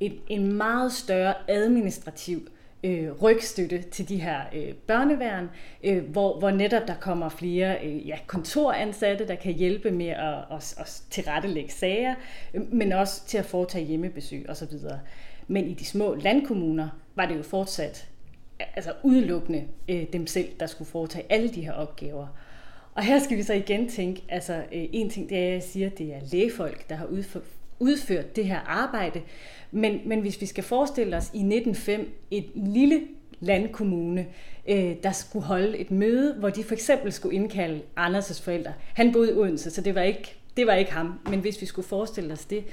en, 0.01 0.13
en 0.29 0.53
meget 0.53 0.93
større 0.93 1.35
administrativ 1.49 2.49
øh, 2.87 3.23
rygstøtte 3.23 3.83
til 3.83 4.09
de 4.09 4.17
her 4.17 4.41
øh, 4.55 4.75
børneværn, 4.75 5.51
øh, 5.85 6.05
hvor, 6.05 6.39
hvor 6.39 6.51
netop 6.51 6.83
der 6.89 6.95
kommer 7.01 7.29
flere 7.29 7.87
øh, 7.87 8.09
ja, 8.09 8.19
kontoransatte, 8.27 9.29
der 9.29 9.35
kan 9.35 9.53
hjælpe 9.53 9.91
med 9.91 10.09
at, 10.09 10.57
at, 10.57 10.75
at 10.79 11.03
tilrettelægge 11.11 11.73
sager, 11.73 12.15
øh, 12.55 12.73
men 12.73 12.93
også 12.93 13.27
til 13.27 13.39
at 13.39 13.47
foretage 13.47 13.85
hjemmebesøg 13.85 14.47
osv. 14.49 14.79
Men 15.49 15.67
i 15.69 15.75
de 15.75 15.85
små 15.85 16.15
landkommuner 16.15 16.89
var 17.15 17.27
det 17.27 17.37
jo 17.37 17.43
fortsat 17.43 18.09
altså 18.77 18.93
udelukkende 19.03 19.65
øh, 19.89 20.07
dem 20.13 20.27
selv, 20.27 20.49
der 20.61 20.67
skulle 20.67 20.91
foretage 20.91 21.27
alle 21.29 21.49
de 21.49 21.61
her 21.61 21.73
opgaver. 21.73 22.27
Og 22.95 23.03
her 23.03 23.19
skal 23.19 23.37
vi 23.37 23.43
så 23.43 23.55
igen 23.55 23.89
tænke, 23.89 24.23
altså 24.29 24.55
øh, 24.55 24.65
en 24.73 25.11
ting 25.11 25.29
det 25.29 25.39
er, 25.39 25.47
at 25.47 25.53
jeg 25.53 25.63
siger, 25.63 25.87
at 25.87 25.99
det 25.99 26.15
er 26.15 26.21
lægefolk, 26.33 26.89
der 26.89 26.95
har 26.95 27.07
udført 27.07 27.43
udført 27.79 28.37
det 28.37 28.45
her 28.47 28.59
arbejde, 28.59 29.23
men, 29.71 30.01
men 30.05 30.21
hvis 30.21 30.41
vi 30.41 30.47
skal 30.47 30.65
forestille 30.65 31.17
os 31.17 31.31
i 31.35 31.39
1905 31.39 32.13
et 32.31 32.47
lille 32.55 33.03
landkommune, 33.41 34.27
øh, 34.69 34.95
der 35.03 35.13
skulle 35.13 35.45
holde 35.45 35.79
et 35.79 35.91
møde, 35.91 36.35
hvor 36.35 36.51
de 36.51 36.65
for 36.65 36.73
eksempel 36.73 37.13
skulle 37.13 37.35
indkalde 37.35 37.81
Anders' 37.99 38.43
forældre. 38.43 38.73
Han 38.95 39.13
boede 39.13 39.31
i 39.31 39.35
Odense, 39.35 39.71
så 39.71 39.81
det 39.81 39.95
var 39.95 40.03
ikke, 40.03 40.37
det 40.57 40.67
var 40.67 40.75
ikke 40.75 40.93
ham. 40.93 41.19
Men 41.31 41.41
hvis 41.41 41.61
vi 41.61 41.67
skulle 41.67 41.89
forestille 41.89 42.33
os 42.33 42.45
det, 42.45 42.65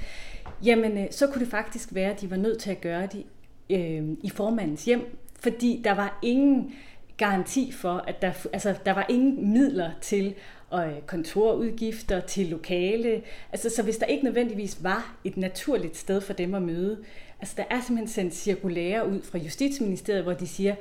jamen 0.64 0.98
øh, 0.98 1.06
så 1.10 1.26
kunne 1.26 1.40
det 1.40 1.50
faktisk 1.50 1.94
være, 1.94 2.10
at 2.10 2.20
de 2.20 2.30
var 2.30 2.36
nødt 2.36 2.58
til 2.58 2.70
at 2.70 2.80
gøre 2.80 3.08
det 3.12 3.24
øh, 3.70 4.08
i 4.22 4.30
formandens 4.30 4.84
hjem, 4.84 5.18
fordi 5.40 5.80
der 5.84 5.94
var 5.94 6.18
ingen 6.22 6.74
garanti 7.16 7.72
for, 7.72 8.04
at 8.06 8.22
der, 8.22 8.32
altså, 8.52 8.74
der 8.86 8.92
var 8.92 9.06
ingen 9.08 9.52
midler 9.52 9.90
til 10.00 10.34
og 10.74 10.88
øh, 10.88 11.00
kontorudgifter 11.06 12.20
til 12.20 12.46
lokale. 12.46 13.22
Altså, 13.52 13.70
så 13.70 13.82
hvis 13.82 13.96
der 13.96 14.06
ikke 14.06 14.24
nødvendigvis 14.24 14.78
var 14.82 15.16
et 15.24 15.36
naturligt 15.36 15.96
sted 15.96 16.20
for 16.20 16.32
dem 16.32 16.54
at 16.54 16.62
møde, 16.62 16.98
altså 17.40 17.54
der 17.56 17.64
er 17.70 17.80
simpelthen 17.80 18.08
sendt 18.08 18.34
cirkulære 18.34 19.08
ud 19.08 19.22
fra 19.22 19.38
Justitsministeriet, 19.38 20.22
hvor 20.22 20.32
de 20.32 20.46
siger, 20.46 20.74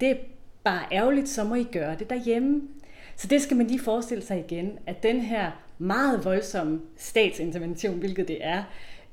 det 0.00 0.10
er 0.10 0.16
bare 0.64 0.82
ærgerligt, 0.92 1.28
så 1.28 1.44
må 1.44 1.54
I 1.54 1.66
gøre 1.72 1.96
det 1.98 2.10
derhjemme. 2.10 2.62
Så 3.16 3.26
det 3.26 3.42
skal 3.42 3.56
man 3.56 3.66
lige 3.66 3.80
forestille 3.80 4.24
sig 4.24 4.38
igen, 4.38 4.78
at 4.86 5.02
den 5.02 5.20
her 5.20 5.50
meget 5.78 6.24
voldsomme 6.24 6.80
statsintervention, 6.96 7.98
hvilket 7.98 8.28
det 8.28 8.38
er, 8.40 8.62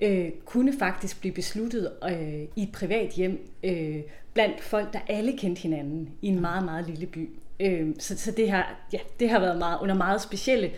øh, 0.01 0.31
kunne 0.45 0.73
faktisk 0.79 1.19
blive 1.19 1.33
besluttet 1.33 1.91
øh, 2.03 2.41
i 2.55 2.63
et 2.63 2.71
privat 2.71 3.09
hjem 3.09 3.49
øh, 3.63 4.01
blandt 4.33 4.61
folk, 4.61 4.93
der 4.93 4.99
alle 5.07 5.37
kendte 5.37 5.61
hinanden 5.61 6.09
i 6.21 6.27
en 6.27 6.39
meget, 6.39 6.65
meget 6.65 6.89
lille 6.89 7.05
by. 7.05 7.29
Øh, 7.59 7.89
så 7.99 8.17
så 8.17 8.31
det, 8.31 8.51
har, 8.51 8.75
ja, 8.93 8.99
det 9.19 9.29
har 9.29 9.39
været 9.39 9.57
meget, 9.57 9.79
under 9.81 9.95
meget 9.95 10.21
specielle 10.21 10.71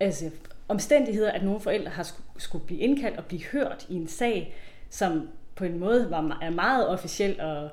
altså, 0.00 0.30
omstændigheder, 0.68 1.30
at 1.30 1.44
nogle 1.44 1.60
forældre 1.60 1.90
har 1.90 2.02
skulle, 2.02 2.26
skulle 2.36 2.66
blive 2.66 2.80
indkaldt 2.80 3.18
og 3.18 3.24
blive 3.24 3.44
hørt 3.44 3.86
i 3.88 3.94
en 3.94 4.08
sag, 4.08 4.54
som 4.90 5.28
på 5.54 5.64
en 5.64 5.78
måde 5.78 6.10
var, 6.10 6.38
er 6.42 6.50
meget 6.50 6.88
officiel 6.88 7.40
og 7.40 7.70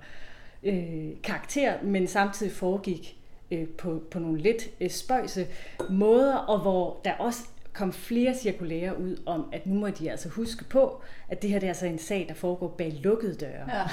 øh, 0.64 1.10
karakter, 1.24 1.74
men 1.84 2.08
samtidig 2.08 2.52
foregik 2.52 3.18
øh, 3.52 3.68
på, 3.68 4.04
på 4.12 4.20
nogle 4.20 4.42
lidt 4.42 4.70
øh, 4.82 4.90
spøjse 4.90 5.48
måder, 5.90 6.36
og 6.36 6.60
hvor 6.60 7.02
der 7.06 7.14
også 7.14 7.44
kom 7.74 7.94
flere 7.94 8.36
cirkulære 8.36 9.00
ud 9.00 9.18
om, 9.26 9.50
at 9.54 9.66
nu 9.66 9.74
må 9.74 9.90
de 9.90 10.12
altså 10.12 10.30
huske 10.30 10.64
på, 10.64 11.02
at 11.30 11.42
det 11.42 11.50
her 11.50 11.60
det 11.60 11.68
er 11.68 11.72
altså 11.72 11.86
en 11.86 12.00
sag, 12.00 12.26
der 12.30 12.34
foregår 12.34 12.68
bag 12.68 13.00
lukkede 13.04 13.36
døre. 13.36 13.78
Ja. 13.78 13.84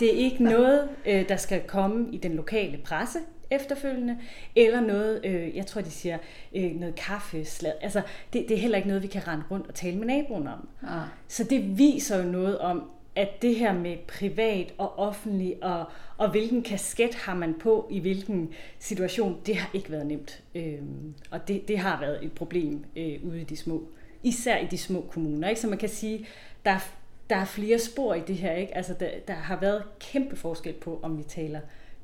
Det 0.00 0.14
er 0.14 0.18
ikke 0.18 0.44
noget, 0.44 0.88
øh, 1.06 1.28
der 1.28 1.36
skal 1.36 1.62
komme 1.66 2.08
i 2.12 2.16
den 2.16 2.34
lokale 2.34 2.78
presse 2.84 3.18
efterfølgende, 3.52 4.18
eller 4.56 4.80
noget, 4.80 5.20
øh, 5.24 5.56
jeg 5.56 5.66
tror 5.66 5.80
de 5.80 5.90
siger, 5.90 6.18
øh, 6.54 6.80
noget 6.80 6.94
kaffeslad. 6.94 7.72
Altså, 7.80 8.02
det, 8.32 8.44
det 8.48 8.56
er 8.56 8.60
heller 8.60 8.76
ikke 8.76 8.88
noget, 8.88 9.02
vi 9.02 9.08
kan 9.08 9.28
rende 9.28 9.44
rundt 9.50 9.66
og 9.66 9.74
tale 9.74 9.96
med 9.96 10.06
naboen 10.06 10.46
om. 10.48 10.68
Ah. 10.82 11.06
Så 11.28 11.44
det 11.44 11.78
viser 11.78 12.24
jo 12.24 12.30
noget 12.30 12.58
om, 12.58 12.90
at 13.16 13.42
det 13.42 13.54
her 13.54 13.72
med 13.72 13.96
privat 14.08 14.74
og 14.78 14.98
offentlig, 14.98 15.56
og, 15.62 15.84
og 16.18 16.30
hvilken 16.30 16.62
kasket 16.62 17.14
har 17.14 17.34
man 17.34 17.54
på 17.60 17.88
i 17.90 18.00
hvilken 18.00 18.50
situation, 18.78 19.40
det 19.46 19.56
har 19.56 19.70
ikke 19.74 19.90
været 19.90 20.06
nemt. 20.06 20.42
Øhm, 20.54 21.14
og 21.30 21.48
det, 21.48 21.68
det 21.68 21.78
har 21.78 22.00
været 22.00 22.24
et 22.24 22.32
problem 22.32 22.84
øh, 22.96 23.18
ude 23.24 23.40
i 23.40 23.44
de 23.44 23.56
små, 23.56 23.82
især 24.22 24.58
i 24.58 24.66
de 24.66 24.78
små 24.78 25.00
kommuner. 25.10 25.48
Ikke? 25.48 25.60
Så 25.60 25.68
man 25.68 25.78
kan 25.78 25.88
sige, 25.88 26.26
der 26.64 26.70
er, 26.70 26.92
der 27.30 27.36
er 27.36 27.44
flere 27.44 27.78
spor 27.78 28.14
i 28.14 28.20
det 28.20 28.36
her. 28.36 28.52
Ikke? 28.52 28.76
Altså, 28.76 28.94
der, 29.00 29.08
der 29.28 29.34
har 29.34 29.60
været 29.60 29.82
kæmpe 30.00 30.36
forskel 30.36 30.72
på, 30.72 31.00
om 31.02 31.18
vi 31.18 31.22
taler 31.22 31.60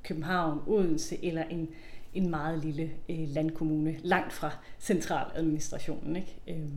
København, 0.08 0.60
Odense 0.66 1.24
eller 1.24 1.44
en, 1.44 1.68
en 2.14 2.30
meget 2.30 2.64
lille 2.64 2.90
øh, 3.08 3.28
landkommune, 3.28 3.96
langt 4.02 4.32
fra 4.32 4.50
centraladministrationen. 4.80 6.16
Ikke? 6.16 6.40
Øh. 6.48 6.68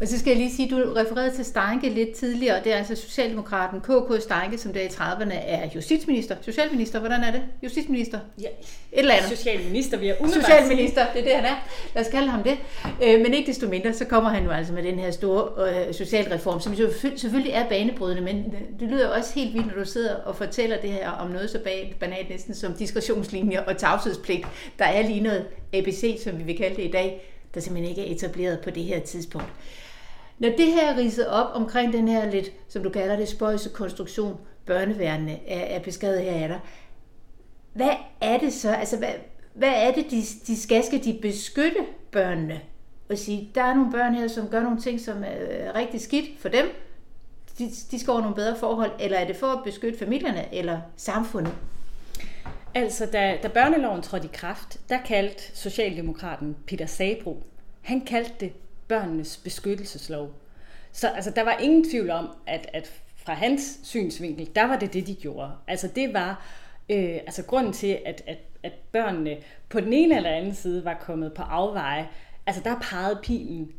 Og 0.00 0.08
så 0.08 0.18
skal 0.18 0.30
jeg 0.30 0.38
lige 0.38 0.56
sige, 0.56 0.70
du 0.70 0.92
refererede 0.96 1.36
til 1.36 1.44
Steinke 1.44 1.88
lidt 1.88 2.12
tidligere, 2.14 2.64
det 2.64 2.72
er 2.72 2.76
altså 2.76 2.94
Socialdemokraten 2.94 3.80
KK 3.80 4.22
Steinke, 4.22 4.58
som 4.58 4.72
der 4.72 4.80
i 4.80 4.86
30'erne 4.86 5.34
er 5.34 5.68
justitsminister. 5.74 6.36
Socialminister, 6.42 6.98
hvordan 6.98 7.20
er 7.24 7.30
det? 7.32 7.42
Justitsminister? 7.62 8.18
Ja, 8.40 8.46
Et 8.46 8.52
eller 8.92 9.14
andet. 9.14 9.38
socialminister 9.38 9.96
vil 9.98 10.06
jeg 10.06 10.16
umiddelbart 10.20 10.50
Socialminister, 10.50 11.06
det 11.12 11.20
er 11.20 11.24
det, 11.24 11.32
han 11.34 11.44
er. 11.44 11.68
Lad 11.94 12.04
os 12.04 12.10
kalde 12.10 12.28
ham 12.28 12.42
det. 12.42 12.58
Øh, 13.04 13.20
men 13.20 13.34
ikke 13.34 13.46
desto 13.46 13.68
mindre, 13.68 13.94
så 13.94 14.04
kommer 14.04 14.30
han 14.30 14.44
jo 14.44 14.50
altså 14.50 14.72
med 14.72 14.82
den 14.82 14.98
her 14.98 15.10
store 15.10 15.70
øh, 15.88 15.94
socialreform, 15.94 16.60
som 16.60 16.72
jo 16.72 16.86
selvfø- 16.86 17.16
selvfølgelig 17.16 17.52
er 17.52 17.68
banebrydende, 17.68 18.22
men 18.22 18.54
det 18.80 18.88
lyder 18.88 19.06
jo 19.08 19.12
også 19.14 19.34
helt 19.34 19.54
vildt, 19.54 19.66
når 19.66 19.74
du 19.84 19.90
sidder 19.90 20.14
og 20.14 20.36
fortæller 20.36 20.76
det 20.80 20.90
her 20.90 21.10
om 21.10 21.30
noget 21.30 21.50
så 21.50 21.58
banalt 22.00 22.30
næsten 22.30 22.54
som 22.54 22.74
diskretionslinjer 22.74 23.60
og 23.60 23.76
tavshedspligt. 23.76 24.46
Der 24.78 24.84
er 24.84 25.02
lige 25.02 25.20
noget 25.20 25.44
ABC, 25.74 26.20
som 26.24 26.38
vi 26.38 26.42
vil 26.42 26.56
kalde 26.56 26.76
det 26.76 26.82
i 26.84 26.90
dag, 26.90 27.26
der 27.54 27.60
simpelthen 27.60 27.90
ikke 27.96 28.10
er 28.10 28.14
etableret 28.14 28.60
på 28.60 28.70
det 28.70 28.82
her 28.82 29.00
tidspunkt. 29.00 29.46
Når 30.40 30.48
det 30.48 30.66
her 30.66 30.92
er 30.92 30.96
ridset 30.96 31.28
op 31.28 31.50
omkring 31.54 31.92
den 31.92 32.08
her 32.08 32.30
lidt, 32.30 32.52
som 32.68 32.82
du 32.82 32.90
kalder 32.90 33.16
det, 33.16 33.28
spøjse 33.28 33.70
konstruktion, 33.70 34.36
børneværende 34.66 35.38
er, 35.46 35.76
er 35.76 35.78
beskrevet 35.78 36.20
her 36.20 36.32
af 36.32 36.48
dig, 36.48 36.60
hvad 37.72 37.90
er 38.20 38.38
det 38.38 38.52
så? 38.52 38.70
Altså, 38.70 38.96
hvad, 38.96 39.08
hvad 39.54 39.72
er 39.76 39.92
det, 39.92 40.10
de, 40.10 40.22
de 40.46 40.60
skal? 40.60 40.84
Skal 40.84 41.04
de 41.04 41.18
beskytte 41.22 41.78
børnene? 42.10 42.60
Og 43.10 43.18
sige, 43.18 43.50
der 43.54 43.62
er 43.62 43.74
nogle 43.74 43.92
børn 43.92 44.14
her, 44.14 44.28
som 44.28 44.48
gør 44.48 44.62
nogle 44.62 44.80
ting, 44.80 45.00
som 45.00 45.24
er 45.26 45.74
rigtig 45.74 46.00
skidt 46.00 46.40
for 46.40 46.48
dem. 46.48 46.66
De, 47.58 47.70
de 47.90 47.98
skal 47.98 48.10
over 48.10 48.20
nogle 48.20 48.36
bedre 48.36 48.56
forhold. 48.56 48.90
Eller 49.00 49.18
er 49.18 49.26
det 49.26 49.36
for 49.36 49.46
at 49.46 49.64
beskytte 49.64 49.98
familierne 49.98 50.54
eller 50.54 50.80
samfundet? 50.96 51.54
Altså, 52.74 53.06
da, 53.06 53.38
da 53.42 53.48
børneloven 53.48 54.02
trådte 54.02 54.26
i 54.26 54.30
kraft, 54.32 54.80
der 54.88 54.98
kaldte 54.98 55.42
Socialdemokraten 55.56 56.56
Peter 56.66 56.86
Sabro, 56.86 57.42
han 57.80 58.00
kaldte 58.00 58.34
det 58.40 58.52
børnenes 58.90 59.36
beskyttelseslov. 59.36 60.32
Så 60.92 61.08
altså, 61.08 61.30
der 61.30 61.42
var 61.42 61.56
ingen 61.56 61.90
tvivl 61.90 62.10
om, 62.10 62.28
at, 62.46 62.70
at 62.72 63.02
fra 63.16 63.34
hans 63.34 63.80
synsvinkel, 63.82 64.50
der 64.54 64.64
var 64.64 64.78
det 64.78 64.92
det, 64.92 65.06
de 65.06 65.14
gjorde. 65.14 65.52
Altså 65.68 65.88
det 65.94 66.14
var 66.14 66.46
øh, 66.90 67.14
altså 67.14 67.44
grunden 67.44 67.72
til, 67.72 67.98
at, 68.06 68.22
at, 68.26 68.38
at 68.62 68.72
børnene 68.92 69.36
på 69.68 69.80
den 69.80 69.92
ene 69.92 70.16
eller 70.16 70.30
anden 70.30 70.54
side 70.54 70.84
var 70.84 70.94
kommet 70.94 71.34
på 71.34 71.42
afveje. 71.42 72.08
Altså 72.46 72.62
der 72.64 72.80
pegede 72.90 73.18
pilen 73.22 73.72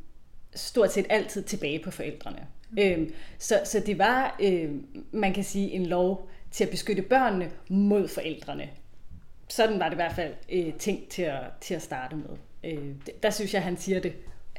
stort 0.56 0.92
set 0.92 1.06
altid 1.10 1.44
tilbage 1.44 1.80
på 1.80 1.92
forældrene. 1.92 2.48
Mm. 2.70 2.78
Øhm, 2.80 3.14
så, 3.38 3.62
så 3.66 3.80
det 3.80 3.98
var, 3.98 4.38
øh, 4.42 4.72
man 5.12 5.34
kan 5.34 5.44
sige, 5.44 5.72
en 5.72 5.86
lov 5.86 6.30
til 6.52 6.64
at 6.64 6.70
beskytte 6.70 7.02
børnene 7.02 7.52
mod 7.70 8.08
forældrene. 8.08 8.70
Sådan 9.48 9.80
var 9.80 9.86
det 9.86 9.94
i 9.94 9.96
hvert 9.96 10.16
fald 10.16 10.34
øh, 10.52 10.74
tænkt 10.74 11.10
til 11.10 11.22
at, 11.22 11.42
til 11.62 11.74
at 11.74 11.82
starte 11.82 12.16
med. 12.16 12.38
Øh, 12.64 12.96
der 13.24 13.30
synes 13.30 13.54
jeg, 13.54 13.64
han 13.64 13.78
siger 13.78 14.00
det 14.00 14.14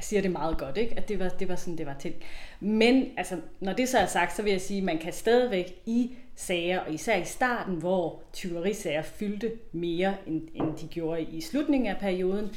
siger 0.05 0.23
det 0.23 0.31
meget 0.31 0.59
godt, 0.59 0.77
ikke? 0.77 0.95
at 0.97 1.09
det 1.09 1.19
var, 1.19 1.29
det 1.29 1.49
var 1.49 1.57
sådan, 1.57 1.79
det 1.79 1.87
var 1.87 1.97
til. 1.99 2.13
Men 2.61 3.07
altså, 3.17 3.37
når 3.61 3.73
det 3.73 3.89
så 3.89 3.99
er 3.99 4.07
sagt, 4.07 4.37
så 4.37 4.43
vil 4.43 4.51
jeg 4.51 4.61
sige, 4.61 4.79
at 4.79 4.85
man 4.85 4.99
kan 4.99 5.13
stadigvæk 5.13 5.75
i 5.87 6.11
sager, 6.35 6.81
og 6.81 6.93
især 6.93 7.17
i 7.17 7.25
starten, 7.25 7.75
hvor 7.75 8.23
tyverisager 8.33 9.03
fyldte 9.03 9.53
mere, 9.73 10.15
end, 10.27 10.49
end 10.55 10.77
de 10.77 10.87
gjorde 10.87 11.23
i 11.23 11.41
slutningen 11.41 11.91
af 11.91 11.97
perioden, 12.01 12.51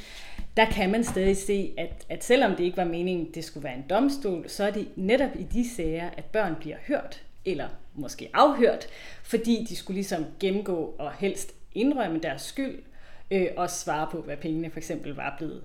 der 0.56 0.64
kan 0.64 0.90
man 0.90 1.04
stadig 1.04 1.36
se, 1.36 1.74
at, 1.78 2.06
at 2.08 2.24
selvom 2.24 2.56
det 2.56 2.64
ikke 2.64 2.76
var 2.76 2.84
meningen, 2.84 3.34
det 3.34 3.44
skulle 3.44 3.64
være 3.64 3.76
en 3.76 3.84
domstol, 3.90 4.48
så 4.48 4.64
er 4.64 4.70
det 4.70 4.88
netop 4.96 5.30
i 5.38 5.42
de 5.42 5.68
sager, 5.70 6.10
at 6.16 6.24
børn 6.24 6.54
bliver 6.60 6.76
hørt, 6.86 7.22
eller 7.44 7.68
måske 7.94 8.30
afhørt, 8.34 8.86
fordi 9.22 9.66
de 9.68 9.76
skulle 9.76 9.94
ligesom 9.94 10.24
gennemgå 10.40 10.94
og 10.98 11.12
helst 11.12 11.54
indrømme 11.74 12.18
deres 12.18 12.42
skyld, 12.42 12.82
øh, 13.30 13.48
og 13.56 13.70
svare 13.70 14.08
på, 14.12 14.20
hvad 14.20 14.36
pengene 14.36 14.70
for 14.70 14.78
eksempel 14.78 15.14
var 15.14 15.34
blevet 15.38 15.62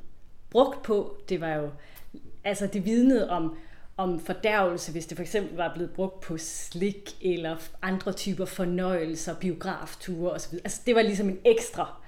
brugt 0.51 0.83
på. 0.83 1.17
Det 1.29 1.41
var 1.41 1.53
jo, 1.53 1.69
altså 2.43 2.67
det 2.67 2.85
vidnede 2.85 3.29
om, 3.29 3.57
om 3.97 4.19
fordærvelse, 4.19 4.91
hvis 4.91 5.05
det 5.05 5.17
for 5.17 5.21
eksempel 5.21 5.55
var 5.55 5.71
blevet 5.73 5.91
brugt 5.91 6.19
på 6.19 6.37
slik 6.37 7.09
eller 7.21 7.55
andre 7.81 8.13
typer 8.13 8.45
fornøjelser, 8.45 9.35
biografture 9.35 10.31
osv. 10.31 10.53
Altså 10.63 10.81
det 10.85 10.95
var 10.95 11.01
ligesom 11.01 11.29
en 11.29 11.39
ekstra 11.45 12.01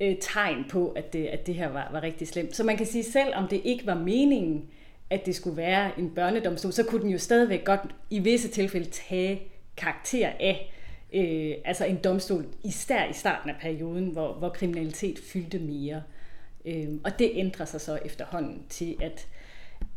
øh, 0.00 0.16
tegn 0.20 0.64
på, 0.70 0.88
at 0.88 1.12
det, 1.12 1.26
at 1.26 1.46
det 1.46 1.54
her 1.54 1.68
var, 1.68 1.88
var 1.92 2.02
rigtig 2.02 2.28
slemt. 2.28 2.56
Så 2.56 2.64
man 2.64 2.76
kan 2.76 2.86
sige, 2.86 3.04
selv 3.04 3.34
om 3.34 3.48
det 3.48 3.60
ikke 3.64 3.86
var 3.86 3.94
meningen, 3.94 4.68
at 5.10 5.26
det 5.26 5.34
skulle 5.34 5.56
være 5.56 5.98
en 5.98 6.10
børnedomstol, 6.10 6.72
så 6.72 6.84
kunne 6.84 7.02
den 7.02 7.10
jo 7.10 7.18
stadigvæk 7.18 7.64
godt 7.64 7.80
i 8.10 8.18
visse 8.18 8.48
tilfælde 8.48 8.90
tage 8.90 9.42
karakter 9.76 10.28
af 10.40 10.72
øh, 11.14 11.54
altså 11.64 11.84
en 11.84 11.96
domstol, 12.04 12.46
især 12.64 13.10
i 13.10 13.12
starten 13.12 13.50
af 13.50 13.56
perioden, 13.60 14.06
hvor, 14.06 14.32
hvor 14.32 14.48
kriminalitet 14.48 15.18
fyldte 15.32 15.58
mere. 15.58 16.02
Øhm, 16.66 17.00
og 17.04 17.18
det 17.18 17.30
ændrer 17.34 17.66
sig 17.66 17.80
så 17.80 17.98
efterhånden 18.04 18.62
til, 18.68 18.96
at, 19.00 19.26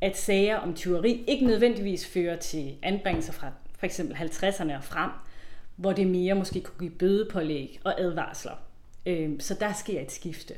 at 0.01 0.17
sager 0.17 0.57
om 0.57 0.73
tyveri 0.73 1.23
ikke 1.27 1.45
nødvendigvis 1.45 2.07
fører 2.07 2.35
til 2.35 2.75
anbringelser 2.83 3.33
fra 3.33 3.51
for 3.77 3.85
eksempel 3.85 4.15
50'erne 4.15 4.77
og 4.77 4.83
frem, 4.83 5.11
hvor 5.75 5.93
det 5.93 6.07
mere 6.07 6.35
måske 6.35 6.61
kunne 6.61 6.79
give 6.79 6.97
bødepålæg 6.97 7.79
og 7.83 8.01
advarsler. 8.01 8.55
Øhm, 9.05 9.39
så 9.39 9.53
der 9.53 9.73
sker 9.73 10.01
et 10.01 10.11
skifte. 10.11 10.53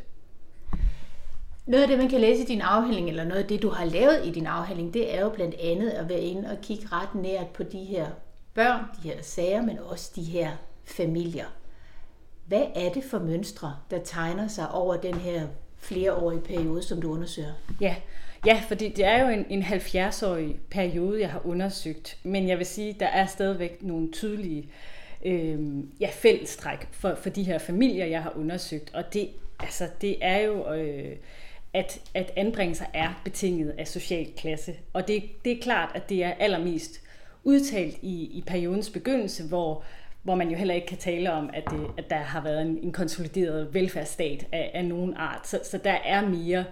Noget 1.65 1.81
af 1.81 1.87
det, 1.87 1.97
man 1.97 2.09
kan 2.09 2.21
læse 2.21 2.43
i 2.43 2.45
din 2.45 2.61
afhandling, 2.61 3.09
eller 3.09 3.23
noget 3.23 3.41
af 3.41 3.47
det, 3.47 3.61
du 3.61 3.69
har 3.69 3.85
lavet 3.85 4.25
i 4.25 4.31
din 4.31 4.45
afhandling, 4.45 4.93
det 4.93 5.15
er 5.15 5.21
jo 5.21 5.29
blandt 5.29 5.55
andet 5.55 5.89
at 5.89 6.09
være 6.09 6.19
inde 6.19 6.51
og 6.51 6.57
kigge 6.61 6.87
ret 6.91 7.15
nært 7.15 7.47
på 7.47 7.63
de 7.63 7.83
her 7.83 8.07
børn, 8.53 8.85
de 9.03 9.09
her 9.09 9.21
sager, 9.21 9.61
men 9.61 9.79
også 9.79 10.11
de 10.15 10.23
her 10.23 10.51
familier. 10.85 11.45
Hvad 12.45 12.65
er 12.75 12.93
det 12.93 13.03
for 13.03 13.19
mønstre, 13.19 13.75
der 13.91 13.99
tegner 14.03 14.47
sig 14.47 14.71
over 14.71 14.97
den 14.97 15.13
her 15.13 15.47
flereårig 15.81 16.43
periode, 16.43 16.83
som 16.83 17.01
du 17.01 17.13
undersøger? 17.13 17.53
Ja, 17.81 17.95
ja 18.45 18.61
fordi 18.67 18.89
det 18.89 19.05
er 19.05 19.21
jo 19.21 19.27
en, 19.27 19.45
en 19.49 19.63
70-årig 19.63 20.59
periode, 20.69 21.21
jeg 21.21 21.29
har 21.29 21.41
undersøgt. 21.45 22.17
Men 22.23 22.47
jeg 22.47 22.57
vil 22.57 22.65
sige, 22.65 22.95
der 22.99 23.07
er 23.07 23.25
stadigvæk 23.25 23.83
nogle 23.83 24.11
tydelige 24.11 24.69
øh, 25.25 25.59
ja, 25.99 26.09
fællestræk 26.11 26.87
for, 26.91 27.15
for 27.15 27.29
de 27.29 27.43
her 27.43 27.57
familier, 27.57 28.05
jeg 28.05 28.23
har 28.23 28.33
undersøgt. 28.35 28.93
Og 28.93 29.13
det, 29.13 29.29
altså, 29.59 29.87
det 30.01 30.17
er 30.21 30.37
jo... 30.37 30.73
Øh, 30.73 31.15
at, 31.73 31.99
at 32.13 32.31
anbringelser 32.35 32.85
er 32.93 33.21
betinget 33.23 33.69
af 33.77 33.87
social 33.87 34.31
klasse. 34.37 34.75
Og 34.93 35.07
det, 35.07 35.23
det 35.45 35.51
er 35.57 35.61
klart, 35.61 35.89
at 35.95 36.09
det 36.09 36.23
er 36.23 36.33
allermest 36.33 37.01
udtalt 37.43 37.97
i, 38.01 38.23
i 38.23 38.43
periodens 38.47 38.89
begyndelse, 38.89 39.47
hvor 39.47 39.83
hvor 40.23 40.35
man 40.35 40.49
jo 40.49 40.57
heller 40.57 40.73
ikke 40.73 40.87
kan 40.87 40.97
tale 40.97 41.31
om, 41.31 41.49
at, 41.53 41.63
det, 41.71 41.87
at 41.97 42.09
der 42.09 42.15
har 42.15 42.41
været 42.41 42.61
en, 42.61 42.79
en 42.83 42.91
konsolideret 42.91 43.73
velfærdsstat 43.73 44.47
af, 44.51 44.71
af 44.73 44.85
nogen 44.85 45.13
art. 45.17 45.47
Så, 45.47 45.59
så 45.63 45.77
der 45.77 45.97
er 46.05 46.27
mere 46.27 46.65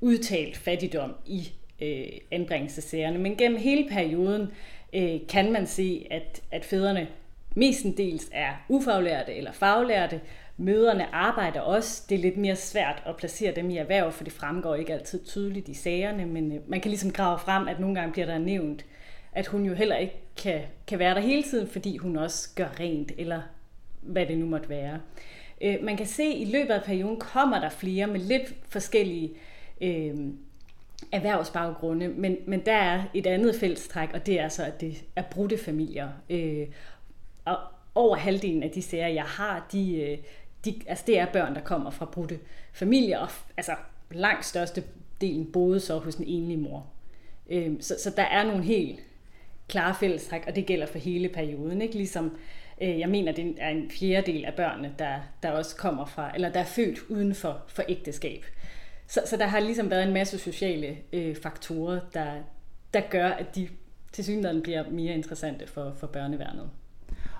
udtalt 0.00 0.56
fattigdom 0.56 1.14
i 1.26 1.52
øh, 1.82 2.06
anbringelsessagerne. 2.30 3.18
Men 3.18 3.36
gennem 3.36 3.58
hele 3.58 3.88
perioden 3.90 4.50
øh, 4.92 5.20
kan 5.28 5.52
man 5.52 5.66
se, 5.66 6.06
at, 6.10 6.42
at 6.50 6.64
fædrene 6.64 7.08
mestendels 7.56 8.28
er 8.32 8.52
ufaglærte 8.68 9.34
eller 9.34 9.52
faglærte. 9.52 10.20
Møderne 10.56 11.14
arbejder 11.14 11.60
også. 11.60 12.02
Det 12.08 12.14
er 12.14 12.22
lidt 12.22 12.36
mere 12.36 12.56
svært 12.56 13.02
at 13.06 13.16
placere 13.16 13.54
dem 13.54 13.70
i 13.70 13.76
erhverv, 13.76 14.12
for 14.12 14.24
det 14.24 14.32
fremgår 14.32 14.74
ikke 14.74 14.92
altid 14.92 15.24
tydeligt 15.24 15.68
i 15.68 15.74
sagerne, 15.74 16.26
men 16.26 16.52
øh, 16.52 16.58
man 16.66 16.80
kan 16.80 16.90
ligesom 16.90 17.10
grave 17.10 17.38
frem, 17.38 17.68
at 17.68 17.80
nogle 17.80 17.94
gange 17.94 18.12
bliver 18.12 18.26
der 18.26 18.38
nævnt 18.38 18.84
at 19.32 19.46
hun 19.46 19.64
jo 19.64 19.74
heller 19.74 19.96
ikke 19.96 20.16
kan, 20.36 20.60
kan 20.86 20.98
være 20.98 21.14
der 21.14 21.20
hele 21.20 21.42
tiden, 21.42 21.68
fordi 21.68 21.96
hun 21.96 22.16
også 22.16 22.48
gør 22.56 22.68
rent, 22.80 23.12
eller 23.18 23.42
hvad 24.00 24.26
det 24.26 24.38
nu 24.38 24.46
måtte 24.46 24.68
være. 24.68 25.00
Øh, 25.60 25.76
man 25.82 25.96
kan 25.96 26.06
se, 26.06 26.22
at 26.22 26.38
i 26.38 26.44
løbet 26.44 26.70
af 26.70 26.82
perioden 26.82 27.20
kommer 27.20 27.60
der 27.60 27.68
flere 27.70 28.06
med 28.06 28.20
lidt 28.20 28.54
forskellige 28.68 29.32
øh, 29.80 30.14
erhvervsbaggrunde, 31.12 32.08
men, 32.08 32.36
men 32.46 32.60
der 32.66 32.74
er 32.74 33.02
et 33.14 33.26
andet 33.26 33.54
fællestræk, 33.54 34.08
og 34.14 34.26
det 34.26 34.40
er 34.40 34.48
så, 34.48 34.64
at 34.64 34.80
det 34.80 35.04
er 35.16 35.22
brudte 35.22 35.58
familier. 35.58 36.08
Øh, 36.30 36.66
og 37.44 37.56
over 37.94 38.16
halvdelen 38.16 38.62
af 38.62 38.70
de 38.70 38.82
sager, 38.82 39.08
jeg 39.08 39.24
har, 39.24 39.66
de, 39.72 39.96
øh, 39.96 40.18
de, 40.64 40.80
altså 40.86 41.04
det 41.06 41.18
er 41.18 41.26
børn, 41.26 41.54
der 41.54 41.60
kommer 41.60 41.90
fra 41.90 42.04
brudte 42.04 42.38
familier, 42.72 43.18
og 43.18 43.28
altså 43.56 43.72
langt 44.10 44.44
største 44.44 44.84
delen 45.20 45.52
boede 45.52 45.80
så 45.80 45.98
hos 45.98 46.14
en 46.14 46.24
enlig 46.26 46.58
mor. 46.58 46.86
Øh, 47.50 47.72
så, 47.80 47.94
så 47.98 48.12
der 48.16 48.22
er 48.22 48.44
nogle 48.44 48.62
helt 48.62 49.00
klare 49.72 49.94
fællestræk, 50.00 50.42
og 50.46 50.56
det 50.56 50.66
gælder 50.66 50.86
for 50.86 50.98
hele 50.98 51.28
perioden. 51.28 51.82
Ikke? 51.82 51.94
Ligesom 51.94 52.36
Øh, 52.82 52.98
jeg 52.98 53.08
mener, 53.08 53.32
det 53.32 53.54
er 53.58 53.68
en 53.68 53.90
fjerdedel 53.90 54.44
af 54.44 54.54
børnene, 54.54 54.94
der, 54.98 55.14
der 55.42 55.50
også 55.50 55.76
kommer 55.76 56.04
fra, 56.04 56.30
eller 56.34 56.48
der 56.48 56.60
er 56.60 56.64
født 56.64 56.98
uden 57.08 57.34
for, 57.34 57.62
for 57.68 57.82
ægteskab. 57.88 58.44
Så, 59.06 59.20
så 59.26 59.36
der 59.36 59.46
har 59.46 59.60
ligesom 59.60 59.90
været 59.90 60.06
en 60.06 60.12
masse 60.12 60.38
sociale 60.38 60.96
øh, 61.12 61.36
faktorer, 61.36 62.00
der, 62.14 62.32
der 62.94 63.00
gør, 63.10 63.28
at 63.28 63.54
de 63.54 63.68
til 64.12 64.24
synligheden 64.24 64.62
bliver 64.62 64.84
mere 64.90 65.14
interessante 65.14 65.66
for, 65.66 65.94
for 66.00 66.06
børneværnet. 66.06 66.70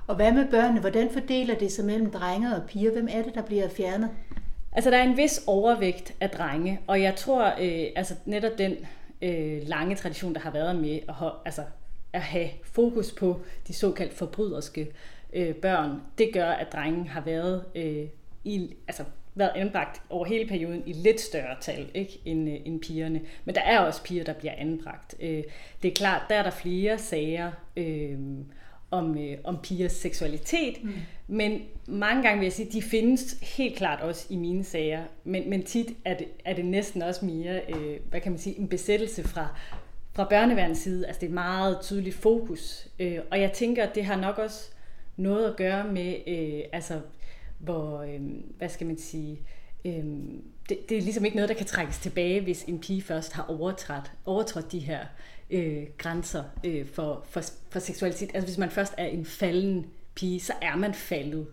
Og 0.06 0.16
hvad 0.16 0.32
med 0.32 0.50
børnene? 0.50 0.80
Hvordan 0.80 1.10
fordeler 1.10 1.54
det 1.54 1.72
sig 1.72 1.84
mellem 1.84 2.10
drenge 2.10 2.56
og 2.56 2.62
piger? 2.68 2.92
Hvem 2.92 3.08
er 3.10 3.22
det, 3.22 3.34
der 3.34 3.42
bliver 3.42 3.68
fjernet? 3.68 4.10
Altså, 4.72 4.90
der 4.90 4.98
er 4.98 5.02
en 5.02 5.16
vis 5.16 5.44
overvægt 5.46 6.14
af 6.20 6.30
drenge, 6.30 6.80
og 6.86 7.02
jeg 7.02 7.16
tror, 7.16 7.44
øh, 7.44 7.86
altså 7.96 8.14
netop 8.24 8.58
den 8.58 8.76
øh, 9.22 9.60
lange 9.62 9.94
tradition, 9.96 10.34
der 10.34 10.40
har 10.40 10.50
været 10.50 10.76
med 10.76 10.98
at, 11.08 11.32
altså, 11.44 11.62
at 12.12 12.20
have 12.20 12.48
fokus 12.62 13.12
på 13.12 13.40
de 13.68 13.72
såkaldt 13.72 14.14
forbryderske 14.14 14.88
øh, 15.32 15.54
børn, 15.54 16.00
det 16.18 16.30
gør, 16.32 16.50
at 16.50 16.72
drengen 16.72 17.06
har 17.06 17.20
været 17.20 17.64
øh, 17.74 18.06
i, 18.44 18.74
altså, 18.88 19.04
været 19.34 19.52
anbragt 19.54 20.02
over 20.10 20.24
hele 20.24 20.48
perioden 20.48 20.82
i 20.86 20.92
lidt 20.92 21.20
større 21.20 21.56
tal 21.60 21.90
ikke, 21.94 22.20
end, 22.24 22.50
øh, 22.50 22.56
end 22.64 22.80
pigerne. 22.80 23.20
Men 23.44 23.54
der 23.54 23.60
er 23.60 23.78
også 23.78 24.02
piger, 24.02 24.24
der 24.24 24.32
bliver 24.32 24.54
anbragt. 24.56 25.14
Øh, 25.20 25.42
det 25.82 25.90
er 25.90 25.94
klart, 25.94 26.22
der 26.28 26.34
er 26.34 26.42
der 26.42 26.50
flere 26.50 26.98
sager 26.98 27.52
øh, 27.76 28.18
om, 28.90 29.18
øh, 29.18 29.38
om 29.44 29.58
pigers 29.62 29.92
seksualitet, 29.92 30.84
mm. 30.84 30.92
men 31.26 31.62
mange 31.86 32.22
gange 32.22 32.38
vil 32.38 32.46
jeg 32.46 32.52
sige, 32.52 32.72
de 32.72 32.82
findes 32.82 33.36
helt 33.56 33.76
klart 33.76 34.00
også 34.00 34.26
i 34.30 34.36
mine 34.36 34.64
sager, 34.64 35.02
men, 35.24 35.50
men 35.50 35.62
tit 35.62 35.96
er 36.04 36.16
det, 36.16 36.28
er 36.44 36.54
det 36.54 36.64
næsten 36.64 37.02
også 37.02 37.24
mere, 37.24 37.60
øh, 37.68 38.00
hvad 38.10 38.20
kan 38.20 38.32
man 38.32 38.38
sige, 38.38 38.58
en 38.58 38.68
besættelse 38.68 39.28
fra, 39.28 39.48
fra 40.14 40.24
børneværens 40.24 40.78
side. 40.78 41.06
Altså 41.06 41.20
det 41.20 41.26
er 41.26 41.30
et 41.30 41.34
meget 41.34 41.78
tydeligt 41.82 42.16
fokus, 42.16 42.88
øh, 42.98 43.18
og 43.30 43.40
jeg 43.40 43.52
tænker, 43.52 43.82
at 43.82 43.94
det 43.94 44.04
har 44.04 44.16
nok 44.16 44.38
også 44.38 44.70
noget 45.16 45.50
at 45.50 45.56
gøre 45.56 45.92
med, 45.92 46.14
øh, 46.26 46.60
altså 46.72 47.00
hvor, 47.58 48.02
øh, 48.02 48.20
hvad 48.58 48.68
skal 48.68 48.86
man 48.86 48.98
sige, 48.98 49.40
øh, 49.84 50.04
det, 50.68 50.88
det 50.88 50.98
er 50.98 51.02
ligesom 51.02 51.24
ikke 51.24 51.36
noget, 51.36 51.48
der 51.48 51.54
kan 51.54 51.66
trækkes 51.66 51.98
tilbage, 51.98 52.40
hvis 52.40 52.64
en 52.64 52.80
pige 52.80 53.02
først 53.02 53.32
har 53.32 53.42
overtrådt, 53.48 54.12
overtrådt 54.24 54.72
de 54.72 54.78
her 54.78 55.06
øh, 55.50 55.86
grænser 55.98 56.44
øh, 56.64 56.86
for, 56.86 57.24
for, 57.28 57.42
for 57.70 57.78
seksualitet. 57.78 58.30
Altså 58.34 58.46
hvis 58.46 58.58
man 58.58 58.70
først 58.70 58.94
er 58.98 59.06
en 59.06 59.24
falden 59.24 59.86
pige, 60.14 60.40
så 60.40 60.52
er 60.62 60.76
man 60.76 60.94
faldet. 60.94 61.46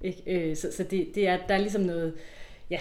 Ikke? 0.00 0.50
Øh, 0.50 0.56
så 0.56 0.72
så 0.76 0.82
det, 0.82 1.10
det 1.14 1.28
er, 1.28 1.46
der 1.48 1.54
er 1.54 1.58
ligesom 1.58 1.82
noget, 1.82 2.14
ja, 2.70 2.78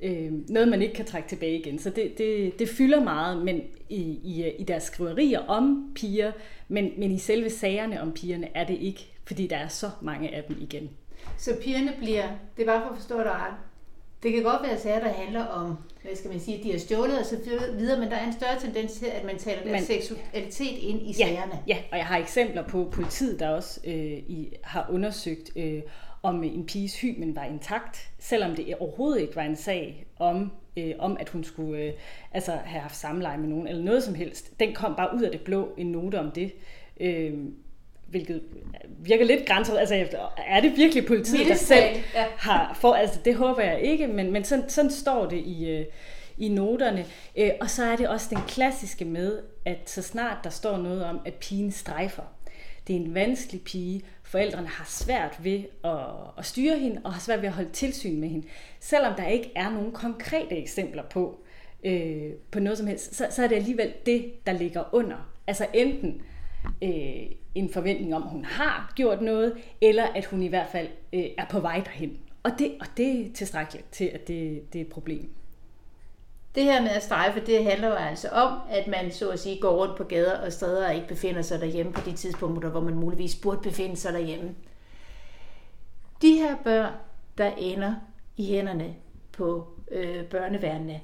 øh, 0.00 0.32
noget, 0.48 0.68
man 0.68 0.82
ikke 0.82 0.94
kan 0.94 1.04
trække 1.04 1.28
tilbage 1.28 1.58
igen. 1.58 1.78
Så 1.78 1.90
det, 1.90 2.18
det, 2.18 2.58
det 2.58 2.68
fylder 2.68 3.04
meget 3.04 3.44
men 3.44 3.62
i, 3.88 4.00
i, 4.24 4.52
i 4.58 4.64
deres 4.64 4.82
skriverier 4.82 5.40
om 5.40 5.92
piger, 5.94 6.32
men, 6.68 6.92
men 6.98 7.10
i 7.10 7.18
selve 7.18 7.50
sagerne 7.50 8.02
om 8.02 8.12
pigerne 8.12 8.48
er 8.54 8.64
det 8.64 8.78
ikke, 8.80 9.12
fordi 9.24 9.46
der 9.46 9.56
er 9.56 9.68
så 9.68 9.90
mange 10.02 10.34
af 10.34 10.44
dem 10.44 10.56
igen. 10.60 10.90
Så 11.38 11.50
pigerne 11.62 11.92
bliver, 11.98 12.28
det 12.56 12.62
er 12.62 12.66
bare 12.66 12.82
for 12.82 12.88
at 12.90 12.96
forstå 12.96 13.18
dig 13.18 13.32
ret, 13.32 13.54
det 14.22 14.32
kan 14.32 14.42
godt 14.42 14.62
være 14.62 14.78
sager, 14.78 15.00
der 15.00 15.08
handler 15.12 15.44
om, 15.44 15.76
hvad 16.02 16.16
skal 16.16 16.30
man 16.30 16.40
sige, 16.40 16.62
de 16.62 16.70
har 16.72 16.78
stjålet 16.78 17.18
og 17.18 17.26
så 17.26 17.36
videre, 17.78 18.00
men 18.00 18.10
der 18.10 18.16
er 18.16 18.26
en 18.26 18.32
større 18.32 18.60
tendens 18.60 18.92
til, 18.92 19.06
at 19.06 19.24
man 19.24 19.38
taler 19.38 19.62
deres 19.62 19.84
seksualitet 19.84 20.78
ind 20.78 21.02
i 21.02 21.14
ja, 21.18 21.26
sagerne. 21.26 21.58
Ja, 21.66 21.76
og 21.92 21.98
jeg 21.98 22.06
har 22.06 22.18
eksempler 22.18 22.68
på 22.68 22.88
politiet, 22.92 23.40
der 23.40 23.48
også 23.48 23.80
øh, 23.86 23.94
i, 24.12 24.52
har 24.62 24.86
undersøgt, 24.90 25.50
øh, 25.56 25.82
om 26.22 26.44
en 26.44 26.66
piges 26.66 27.00
hymen 27.00 27.36
var 27.36 27.44
intakt, 27.44 28.10
selvom 28.18 28.54
det 28.54 28.74
overhovedet 28.74 29.20
ikke 29.20 29.36
var 29.36 29.42
en 29.42 29.56
sag 29.56 30.06
om, 30.18 30.52
øh, 30.76 30.94
om 30.98 31.16
at 31.20 31.28
hun 31.28 31.44
skulle 31.44 31.82
øh, 31.82 31.92
altså 32.32 32.52
have 32.64 32.80
haft 32.80 32.96
samleje 32.96 33.38
med 33.38 33.48
nogen, 33.48 33.66
eller 33.66 33.82
noget 33.82 34.02
som 34.02 34.14
helst. 34.14 34.60
Den 34.60 34.74
kom 34.74 34.94
bare 34.96 35.16
ud 35.16 35.22
af 35.22 35.30
det 35.30 35.40
blå, 35.40 35.74
en 35.76 35.86
note 35.86 36.20
om 36.20 36.30
det. 36.30 36.52
Øh, 37.00 37.34
hvilket 38.06 38.42
virker 38.98 39.24
lidt 39.24 39.46
grænset. 39.46 39.78
Altså, 39.78 40.06
er 40.46 40.60
det 40.60 40.76
virkelig 40.76 41.06
politiet, 41.06 41.48
der 41.48 41.54
selv 41.54 41.84
ja. 42.14 42.26
har... 42.36 42.76
For, 42.80 42.94
altså, 42.94 43.20
det 43.24 43.34
håber 43.34 43.62
jeg 43.62 43.80
ikke, 43.80 44.06
men, 44.06 44.32
men 44.32 44.44
sådan, 44.44 44.68
sådan 44.68 44.90
står 44.90 45.26
det 45.26 45.38
i, 45.38 45.70
øh, 45.70 45.86
i 46.38 46.48
noterne. 46.48 47.04
Øh, 47.36 47.50
og 47.60 47.70
så 47.70 47.84
er 47.84 47.96
det 47.96 48.08
også 48.08 48.26
den 48.30 48.42
klassiske 48.48 49.04
med, 49.04 49.42
at 49.64 49.90
så 49.90 50.02
snart 50.02 50.36
der 50.44 50.50
står 50.50 50.76
noget 50.76 51.04
om, 51.04 51.20
at 51.24 51.34
pigen 51.34 51.72
strejfer, 51.72 52.22
det 52.86 52.96
er 52.96 53.00
en 53.00 53.14
vanskelig 53.14 53.62
pige, 53.62 54.02
forældrene 54.22 54.68
har 54.68 54.84
svært 54.84 55.44
ved 55.44 55.62
at, 55.84 56.00
at 56.38 56.46
styre 56.46 56.78
hende, 56.78 57.00
og 57.04 57.12
har 57.12 57.20
svært 57.20 57.42
ved 57.42 57.48
at 57.48 57.54
holde 57.54 57.70
tilsyn 57.70 58.20
med 58.20 58.28
hende. 58.28 58.46
Selvom 58.80 59.14
der 59.14 59.26
ikke 59.26 59.52
er 59.54 59.70
nogen 59.70 59.92
konkrete 59.92 60.56
eksempler 60.56 61.02
på, 61.02 61.40
øh, 61.84 62.32
på 62.50 62.60
noget 62.60 62.78
som 62.78 62.86
helst, 62.86 63.14
så, 63.14 63.26
så 63.30 63.42
er 63.42 63.48
det 63.48 63.56
alligevel 63.56 63.92
det, 64.06 64.46
der 64.46 64.52
ligger 64.52 64.94
under. 64.94 65.32
Altså 65.46 65.66
enten 65.74 66.22
øh, 66.82 67.30
en 67.54 67.70
forventning 67.72 68.14
om, 68.14 68.22
at 68.22 68.28
hun 68.28 68.44
har 68.44 68.92
gjort 68.96 69.22
noget, 69.22 69.56
eller 69.80 70.04
at 70.04 70.24
hun 70.24 70.42
i 70.42 70.48
hvert 70.48 70.68
fald 70.72 70.88
øh, 71.12 71.24
er 71.38 71.46
på 71.50 71.60
vej 71.60 71.80
derhen. 71.84 72.18
Og 72.42 72.50
det, 72.58 72.72
og 72.80 72.86
det 72.96 73.20
er 73.20 73.32
tilstrækkeligt 73.34 73.92
til, 73.92 74.04
at 74.04 74.28
det, 74.28 74.72
det 74.72 74.80
er 74.80 74.84
et 74.84 74.90
problem. 74.90 75.30
Det 76.56 76.64
her 76.64 76.82
med 76.82 76.90
at 76.90 77.02
strejfe, 77.02 77.40
det 77.46 77.64
handler 77.64 77.88
jo 77.88 77.94
altså 77.94 78.28
om, 78.28 78.58
at 78.70 78.86
man 78.86 79.12
så 79.12 79.30
at 79.30 79.38
sige 79.38 79.60
går 79.60 79.76
rundt 79.76 79.96
på 79.96 80.04
gader 80.04 80.38
og 80.38 80.52
steder 80.52 80.88
og 80.88 80.94
ikke 80.94 81.08
befinder 81.08 81.42
sig 81.42 81.60
derhjemme 81.60 81.92
på 81.92 82.00
de 82.10 82.12
tidspunkter, 82.12 82.68
hvor 82.70 82.80
man 82.80 82.94
muligvis 82.94 83.36
burde 83.36 83.60
befinde 83.62 83.96
sig 83.96 84.12
derhjemme. 84.12 84.54
De 86.22 86.32
her 86.32 86.56
børn, 86.64 86.92
der 87.38 87.50
ender 87.58 87.94
i 88.36 88.46
hænderne 88.46 88.94
på 89.32 89.68
øh, 89.90 90.24
børneværnene, 90.24 91.00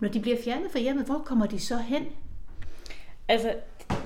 når 0.00 0.08
de 0.08 0.20
bliver 0.20 0.36
fjernet 0.44 0.70
fra 0.70 0.78
hjemmet, 0.78 1.06
hvor 1.06 1.22
kommer 1.26 1.46
de 1.46 1.60
så 1.60 1.76
hen? 1.76 2.06
Altså, 3.28 3.54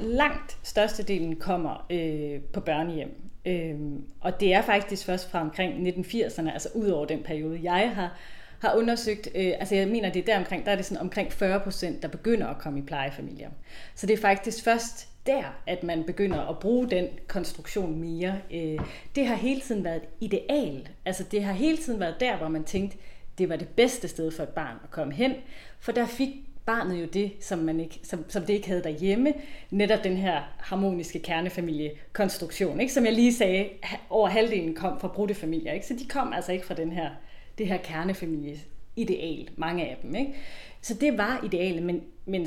langt 0.00 0.58
størstedelen 0.62 1.37
kommer 1.37 1.87
øh, 1.90 2.40
på 2.52 2.60
børnehjem. 2.60 3.30
Øh, 3.46 3.80
og 4.20 4.40
det 4.40 4.54
er 4.54 4.62
faktisk 4.62 5.06
først 5.06 5.30
fra 5.30 5.40
omkring 5.40 5.88
1980'erne, 5.88 6.52
altså 6.52 6.68
ud 6.74 6.88
over 6.88 7.06
den 7.06 7.22
periode, 7.22 7.60
jeg 7.62 7.92
har, 7.94 8.18
har 8.64 8.74
undersøgt. 8.79 9.29
Øh, 9.35 9.53
altså 9.61 9.74
jeg 9.74 9.88
mener, 9.88 10.12
det 10.12 10.20
er 10.20 10.33
der 10.33 10.38
omkring, 10.38 10.64
der 10.64 10.72
er 10.72 10.77
det 10.77 10.85
sådan 10.85 11.00
omkring 11.00 11.33
40 11.33 11.61
procent, 11.61 12.03
der 12.03 12.09
begynder 12.09 12.46
at 12.46 12.59
komme 12.59 12.79
i 12.79 12.83
plejefamilier. 12.83 13.50
Så 13.94 14.07
det 14.07 14.14
er 14.14 14.20
faktisk 14.20 14.64
først 14.64 15.09
der, 15.27 15.42
at 15.66 15.83
man 15.83 16.05
begynder 16.05 16.50
at 16.50 16.59
bruge 16.59 16.90
den 16.90 17.07
konstruktion 17.27 18.00
mere. 18.00 18.38
Øh, 18.55 18.79
det 19.14 19.27
har 19.27 19.35
hele 19.35 19.61
tiden 19.61 19.85
været 19.85 20.03
ideal. 20.20 20.88
Altså 21.05 21.24
det 21.31 21.44
har 21.44 21.53
hele 21.53 21.77
tiden 21.77 22.00
været 22.00 22.14
der, 22.20 22.37
hvor 22.37 22.48
man 22.48 22.64
tænkte, 22.64 22.96
det 23.38 23.48
var 23.48 23.57
det 23.57 23.68
bedste 23.68 24.09
sted 24.09 24.31
for 24.31 24.42
et 24.42 24.48
barn 24.48 24.77
at 24.85 24.90
komme 24.90 25.14
hen, 25.14 25.35
for 25.81 25.92
der 25.92 26.07
fik 26.07 26.29
barnet 26.66 27.00
jo 27.00 27.07
det, 27.07 27.33
som, 27.40 27.59
man 27.59 27.81
ikke, 27.81 28.00
som, 28.03 28.24
som 28.29 28.42
det 28.42 28.55
ikke 28.55 28.68
havde 28.68 28.83
derhjemme. 28.83 29.35
Netop 29.70 30.05
den 30.05 30.16
her 30.16 30.55
harmoniske 30.59 31.18
kernefamiliekonstruktion, 31.18 32.81
ikke? 32.81 32.92
som 32.92 33.05
jeg 33.05 33.12
lige 33.12 33.35
sagde, 33.35 33.68
over 34.11 34.29
halvdelen 34.29 34.74
kom 34.74 35.00
fra 35.00 35.09
brudte 35.09 35.35
familier. 35.35 35.72
Ikke? 35.72 35.87
Så 35.87 35.94
de 35.94 36.05
kom 36.09 36.33
altså 36.33 36.53
ikke 36.53 36.66
fra 36.66 36.74
den 36.74 36.92
her, 36.92 37.11
det 37.58 37.66
her 37.66 37.76
kernefamilie 37.76 38.58
ideal, 38.96 39.48
mange 39.56 39.84
af 39.88 39.98
dem. 40.02 40.14
Ikke? 40.14 40.34
Så 40.82 40.94
det 40.94 41.18
var 41.18 41.40
idealet, 41.44 41.82
men, 41.82 42.02
men 42.26 42.46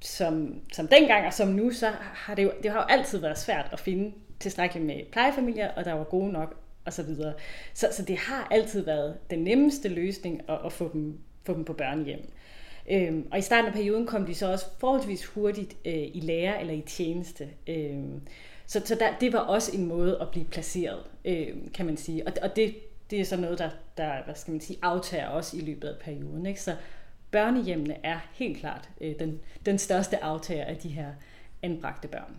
som, 0.00 0.60
som 0.72 0.88
dengang 0.88 1.26
og 1.26 1.32
som 1.32 1.48
nu, 1.48 1.70
så 1.70 1.90
har 1.98 2.34
det 2.34 2.42
jo, 2.42 2.52
det 2.62 2.70
har 2.70 2.78
jo 2.78 2.86
altid 2.98 3.18
været 3.18 3.38
svært 3.38 3.68
at 3.72 3.80
finde 3.80 4.12
tilstrækkeligt 4.40 4.86
med 4.86 5.00
plejefamilier, 5.12 5.70
og 5.70 5.84
der 5.84 5.92
var 5.92 6.04
gode 6.04 6.32
nok 6.32 6.56
og 6.84 6.92
så 6.92 7.02
videre. 7.02 7.32
Så, 7.74 7.88
så 7.92 8.02
det 8.02 8.16
har 8.16 8.48
altid 8.50 8.84
været 8.84 9.16
den 9.30 9.38
nemmeste 9.38 9.88
løsning 9.88 10.40
at, 10.48 10.58
at 10.64 10.72
få, 10.72 10.90
dem, 10.92 11.18
få 11.44 11.54
dem 11.54 11.64
på 11.64 11.72
børnehjem. 11.72 12.32
Øhm, 12.90 13.28
og 13.32 13.38
i 13.38 13.42
starten 13.42 13.66
af 13.66 13.72
perioden 13.72 14.06
kom 14.06 14.26
de 14.26 14.34
så 14.34 14.52
også 14.52 14.66
forholdsvis 14.78 15.26
hurtigt 15.26 15.76
øh, 15.84 16.08
i 16.14 16.20
lære 16.22 16.60
eller 16.60 16.74
i 16.74 16.80
tjeneste. 16.80 17.48
Øhm, 17.66 18.20
så 18.66 18.80
så 18.84 18.94
der, 18.94 19.08
det 19.20 19.32
var 19.32 19.38
også 19.38 19.76
en 19.76 19.86
måde 19.86 20.18
at 20.20 20.28
blive 20.30 20.44
placeret, 20.44 21.00
øh, 21.24 21.48
kan 21.74 21.86
man 21.86 21.96
sige. 21.96 22.26
Og, 22.26 22.32
og 22.42 22.56
det, 22.56 22.74
det 23.12 23.20
er 23.20 23.24
så 23.24 23.36
noget, 23.36 23.58
der, 23.58 23.70
der 23.96 24.24
hvad 24.24 24.34
skal 24.34 24.52
man 24.52 24.60
sige, 24.60 24.78
aftager 24.82 25.28
også 25.28 25.56
i 25.56 25.60
løbet 25.60 25.88
af 25.88 25.98
perioden. 26.00 26.46
Ikke? 26.46 26.62
Så 26.62 26.76
børnehjemmene 27.30 27.96
er 28.02 28.18
helt 28.32 28.58
klart 28.58 28.88
øh, 29.00 29.18
den, 29.18 29.40
den 29.66 29.78
største 29.78 30.24
aftager 30.24 30.64
af 30.64 30.76
de 30.76 30.88
her 30.88 31.06
anbragte 31.62 32.08
børn. 32.08 32.36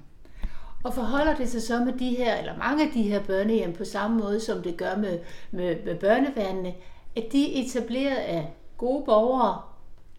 Og 0.83 0.93
forholder 0.93 1.35
det 1.35 1.49
sig 1.49 1.61
så 1.61 1.85
med 1.85 1.93
de 1.93 2.15
her, 2.15 2.35
eller 2.35 2.57
mange 2.57 2.85
af 2.85 2.91
de 2.93 3.03
her 3.03 3.23
børnehjem 3.23 3.73
på 3.73 3.85
samme 3.85 4.17
måde, 4.17 4.39
som 4.39 4.63
det 4.63 4.77
gør 4.77 4.95
med, 4.95 5.19
med, 5.51 5.83
med 5.85 5.95
børneværnene, 5.95 6.73
at 7.15 7.23
de 7.31 7.45
er 7.45 7.65
etableret 7.65 8.15
af 8.15 8.53
gode 8.77 9.05
borgere, 9.05 9.61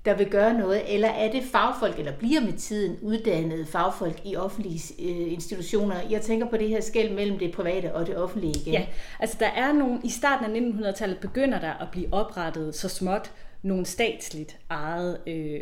der 0.05 0.15
vil 0.15 0.31
gøre 0.31 0.55
noget, 0.55 0.95
eller 0.95 1.09
er 1.09 1.33
det 1.33 1.43
fagfolk, 1.53 1.99
eller 1.99 2.13
bliver 2.13 2.41
med 2.41 2.53
tiden 2.53 2.99
uddannede 3.03 3.67
fagfolk 3.67 4.21
i 4.25 4.37
offentlige 4.37 4.95
øh, 4.99 5.33
institutioner? 5.33 5.97
Jeg 6.11 6.23
tænker 6.23 6.51
på 6.51 6.57
det 6.57 6.69
her 6.69 6.81
skæld 6.81 7.15
mellem 7.15 7.39
det 7.39 7.53
private 7.53 7.95
og 7.95 8.07
det 8.07 8.17
offentlige 8.17 8.55
igen. 8.61 8.73
Ja, 8.73 8.87
altså 9.21 9.37
der 9.41 9.47
er 9.47 9.73
nogle, 9.73 10.01
i 10.05 10.11
starten 10.11 10.57
af 10.57 10.91
1900-tallet 10.91 11.19
begynder 11.19 11.61
der 11.61 11.73
at 11.73 11.89
blive 11.93 12.09
oprettet 12.13 12.75
så 12.75 12.89
småt 12.89 13.31
nogle 13.63 13.87
statsligt 13.87 14.59
eget 14.69 15.19
øh, 15.27 15.61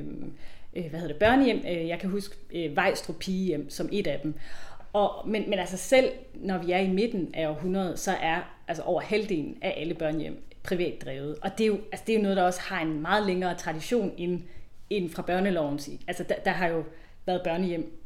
øh 0.77 0.85
hvad 0.91 1.01
hedder 1.01 1.09
det, 1.09 1.17
børnehjem. 1.17 1.63
Øh, 1.69 1.89
jeg 1.89 1.99
kan 1.99 2.11
huske 2.11 2.37
øh, 2.55 2.77
Vejstrup 2.77 3.17
Pigehjem 3.17 3.71
som 3.71 3.89
et 3.93 4.07
af 4.07 4.21
dem. 4.23 4.35
Og, 4.93 5.29
men, 5.29 5.51
men 5.51 5.59
altså 5.59 5.77
selv 5.77 6.13
når 6.35 6.59
vi 6.59 6.73
er 6.73 6.79
i 6.79 6.89
midten 6.89 7.31
af 7.35 7.49
århundredet, 7.49 7.99
så 7.99 8.13
er 8.13 8.41
altså 8.69 8.83
over 8.83 9.01
halvdelen 9.01 9.59
af 9.63 9.75
alle 9.77 9.95
børnehjem 9.95 10.45
privat 10.63 10.95
drevet. 11.05 11.37
Og 11.43 11.51
det 11.59 11.65
er, 11.65 11.69
jo, 11.69 11.75
altså 11.93 12.05
det 12.07 12.13
er 12.13 12.17
jo 12.17 12.23
noget, 12.23 12.37
der 12.37 12.43
også 12.43 12.61
har 12.61 12.81
en 12.81 13.03
meget 13.03 13.27
længere 13.27 13.55
tradition 13.55 14.13
end, 14.17 14.41
end 14.91 15.11
fra 15.11 15.23
børneloven. 15.23 15.81
Altså 16.09 16.25
der, 16.29 16.35
der 16.45 16.51
har 16.51 16.69
jo 16.69 16.85
været 17.27 17.41
børnehjem 17.45 17.99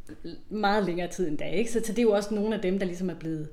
meget 0.49 0.85
længere 0.85 1.09
tid 1.09 1.29
end 1.29 1.39
da. 1.39 1.49
Ikke? 1.49 1.71
Så, 1.71 1.81
så 1.85 1.93
det 1.93 1.99
er 1.99 2.03
jo 2.03 2.13
også 2.13 2.35
nogle 2.35 2.55
af 2.55 2.61
dem, 2.61 2.79
der 2.79 2.87
ligesom 2.87 3.11
er 3.11 3.15
blevet, 3.15 3.49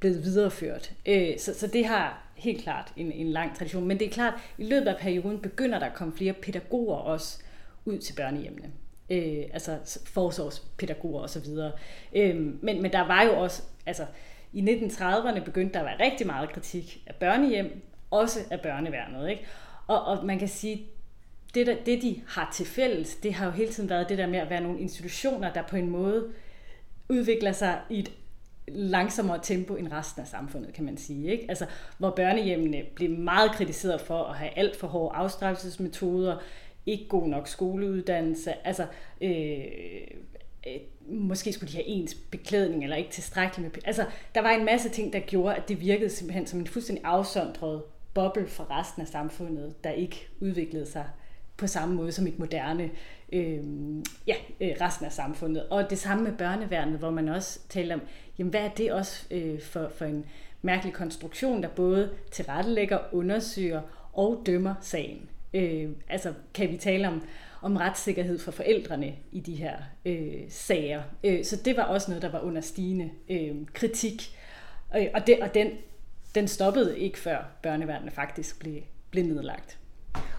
blevet 0.00 0.24
videreført. 0.24 0.92
Øh, 1.06 1.38
så, 1.38 1.54
så 1.54 1.66
det 1.66 1.86
har 1.86 2.22
helt 2.34 2.62
klart 2.62 2.92
en, 2.96 3.12
en 3.12 3.30
lang 3.30 3.56
tradition. 3.56 3.88
Men 3.88 3.98
det 3.98 4.06
er 4.06 4.10
klart, 4.10 4.34
at 4.34 4.64
i 4.64 4.68
løbet 4.68 4.88
af 4.88 4.96
perioden 4.96 5.38
begynder 5.38 5.78
der 5.78 5.86
at 5.86 5.94
komme 5.94 6.14
flere 6.16 6.32
pædagoger 6.32 6.96
også 6.96 7.42
ud 7.84 7.98
til 7.98 8.14
børnehjemmene. 8.14 8.70
Øh, 9.10 9.44
altså 9.52 10.00
forsorgspædagoger 10.06 11.22
osv. 11.22 11.46
Øh, 12.12 12.36
men, 12.36 12.82
men 12.82 12.92
der 12.92 13.06
var 13.06 13.22
jo 13.22 13.38
også, 13.38 13.62
altså 13.86 14.06
i 14.52 14.60
1930'erne 14.60 15.44
begyndte 15.44 15.74
der 15.74 15.80
at 15.80 15.86
være 15.86 16.10
rigtig 16.10 16.26
meget 16.26 16.52
kritik 16.52 17.02
af 17.06 17.14
børnehjem, 17.14 17.82
også 18.10 18.38
af 18.50 18.60
børneværnet. 18.60 19.30
Ikke? 19.30 19.46
Og, 19.86 20.04
og 20.04 20.26
man 20.26 20.38
kan 20.38 20.48
sige, 20.48 20.86
det, 21.54 21.66
der, 21.66 21.76
det 21.86 22.02
de 22.02 22.22
har 22.28 22.50
til 22.54 22.66
fælles, 22.66 23.14
det 23.14 23.34
har 23.34 23.46
jo 23.46 23.52
hele 23.52 23.72
tiden 23.72 23.90
været 23.90 24.08
det 24.08 24.18
der 24.18 24.26
med 24.26 24.38
at 24.38 24.50
være 24.50 24.60
nogle 24.60 24.80
institutioner, 24.80 25.52
der 25.52 25.62
på 25.62 25.76
en 25.76 25.90
måde 25.90 26.28
udvikler 27.08 27.52
sig 27.52 27.80
i 27.90 27.98
et 27.98 28.12
langsommere 28.68 29.38
tempo 29.42 29.74
end 29.74 29.92
resten 29.92 30.22
af 30.22 30.28
samfundet, 30.28 30.72
kan 30.74 30.84
man 30.84 30.96
sige. 30.96 31.32
Ikke? 31.32 31.46
Altså, 31.48 31.66
hvor 31.98 32.10
børnehjemmene 32.10 32.82
blev 32.94 33.10
meget 33.10 33.52
kritiseret 33.52 34.00
for 34.00 34.24
at 34.24 34.36
have 34.36 34.58
alt 34.58 34.76
for 34.76 34.86
hårde 34.86 35.16
afstraffelsesmetoder, 35.16 36.36
ikke 36.86 37.08
god 37.08 37.28
nok 37.28 37.48
skoleuddannelse, 37.48 38.66
altså 38.66 38.86
øh, 39.20 39.58
øh, 40.66 40.80
måske 41.08 41.52
skulle 41.52 41.72
de 41.72 41.76
have 41.76 41.86
ens 41.86 42.14
beklædning, 42.14 42.82
eller 42.82 42.96
ikke 42.96 43.10
tilstrækkeligt 43.10 43.74
med... 43.74 43.82
Altså, 43.86 44.04
der 44.34 44.40
var 44.40 44.50
en 44.50 44.64
masse 44.64 44.88
ting, 44.88 45.12
der 45.12 45.20
gjorde, 45.20 45.56
at 45.56 45.68
det 45.68 45.80
virkede 45.80 46.10
simpelthen 46.10 46.46
som 46.46 46.60
en 46.60 46.66
fuldstændig 46.66 47.04
afsondret 47.04 47.82
boble 48.14 48.46
for 48.46 48.78
resten 48.78 49.02
af 49.02 49.08
samfundet, 49.08 49.84
der 49.84 49.90
ikke 49.90 50.28
udviklede 50.40 50.86
sig 50.86 51.04
på 51.56 51.66
samme 51.66 51.94
måde 51.94 52.12
som 52.12 52.26
et 52.26 52.38
moderne 52.38 52.90
øh, 53.32 53.64
ja, 54.26 54.34
øh, 54.60 54.70
resten 54.80 55.06
af 55.06 55.12
samfundet. 55.12 55.68
Og 55.68 55.90
det 55.90 55.98
samme 55.98 56.24
med 56.24 56.32
børneværnet, 56.32 56.98
hvor 56.98 57.10
man 57.10 57.28
også 57.28 57.60
taler 57.68 57.94
om, 57.94 58.00
jamen 58.38 58.50
hvad 58.50 58.60
er 58.60 58.68
det 58.68 58.92
også 58.92 59.26
øh, 59.30 59.60
for, 59.60 59.88
for 59.88 60.04
en 60.04 60.24
mærkelig 60.62 60.94
konstruktion, 60.94 61.62
der 61.62 61.68
både 61.68 62.10
tilrettelægger, 62.32 62.98
undersøger 63.12 63.80
og 64.12 64.42
dømmer 64.46 64.74
sagen. 64.80 65.28
Øh, 65.54 65.88
altså 66.08 66.32
kan 66.54 66.70
vi 66.70 66.76
tale 66.76 67.08
om, 67.08 67.22
om 67.62 67.76
retssikkerhed 67.76 68.38
for 68.38 68.50
forældrene 68.50 69.14
i 69.32 69.40
de 69.40 69.54
her 69.54 69.76
øh, 70.04 70.42
sager. 70.48 71.02
Øh, 71.24 71.44
så 71.44 71.56
det 71.64 71.76
var 71.76 71.82
også 71.82 72.10
noget, 72.10 72.22
der 72.22 72.30
var 72.30 72.40
under 72.40 72.60
stigende 72.60 73.10
øh, 73.30 73.54
kritik. 73.72 74.36
Øh, 74.96 75.06
og 75.14 75.26
det, 75.26 75.38
og 75.42 75.54
den, 75.54 75.70
den 76.34 76.48
stoppede 76.48 76.98
ikke 76.98 77.18
før 77.18 77.38
børneværnene 77.62 78.10
faktisk 78.10 78.60
blev, 78.60 78.76
blev 79.10 79.24
nedlagt. 79.24 79.78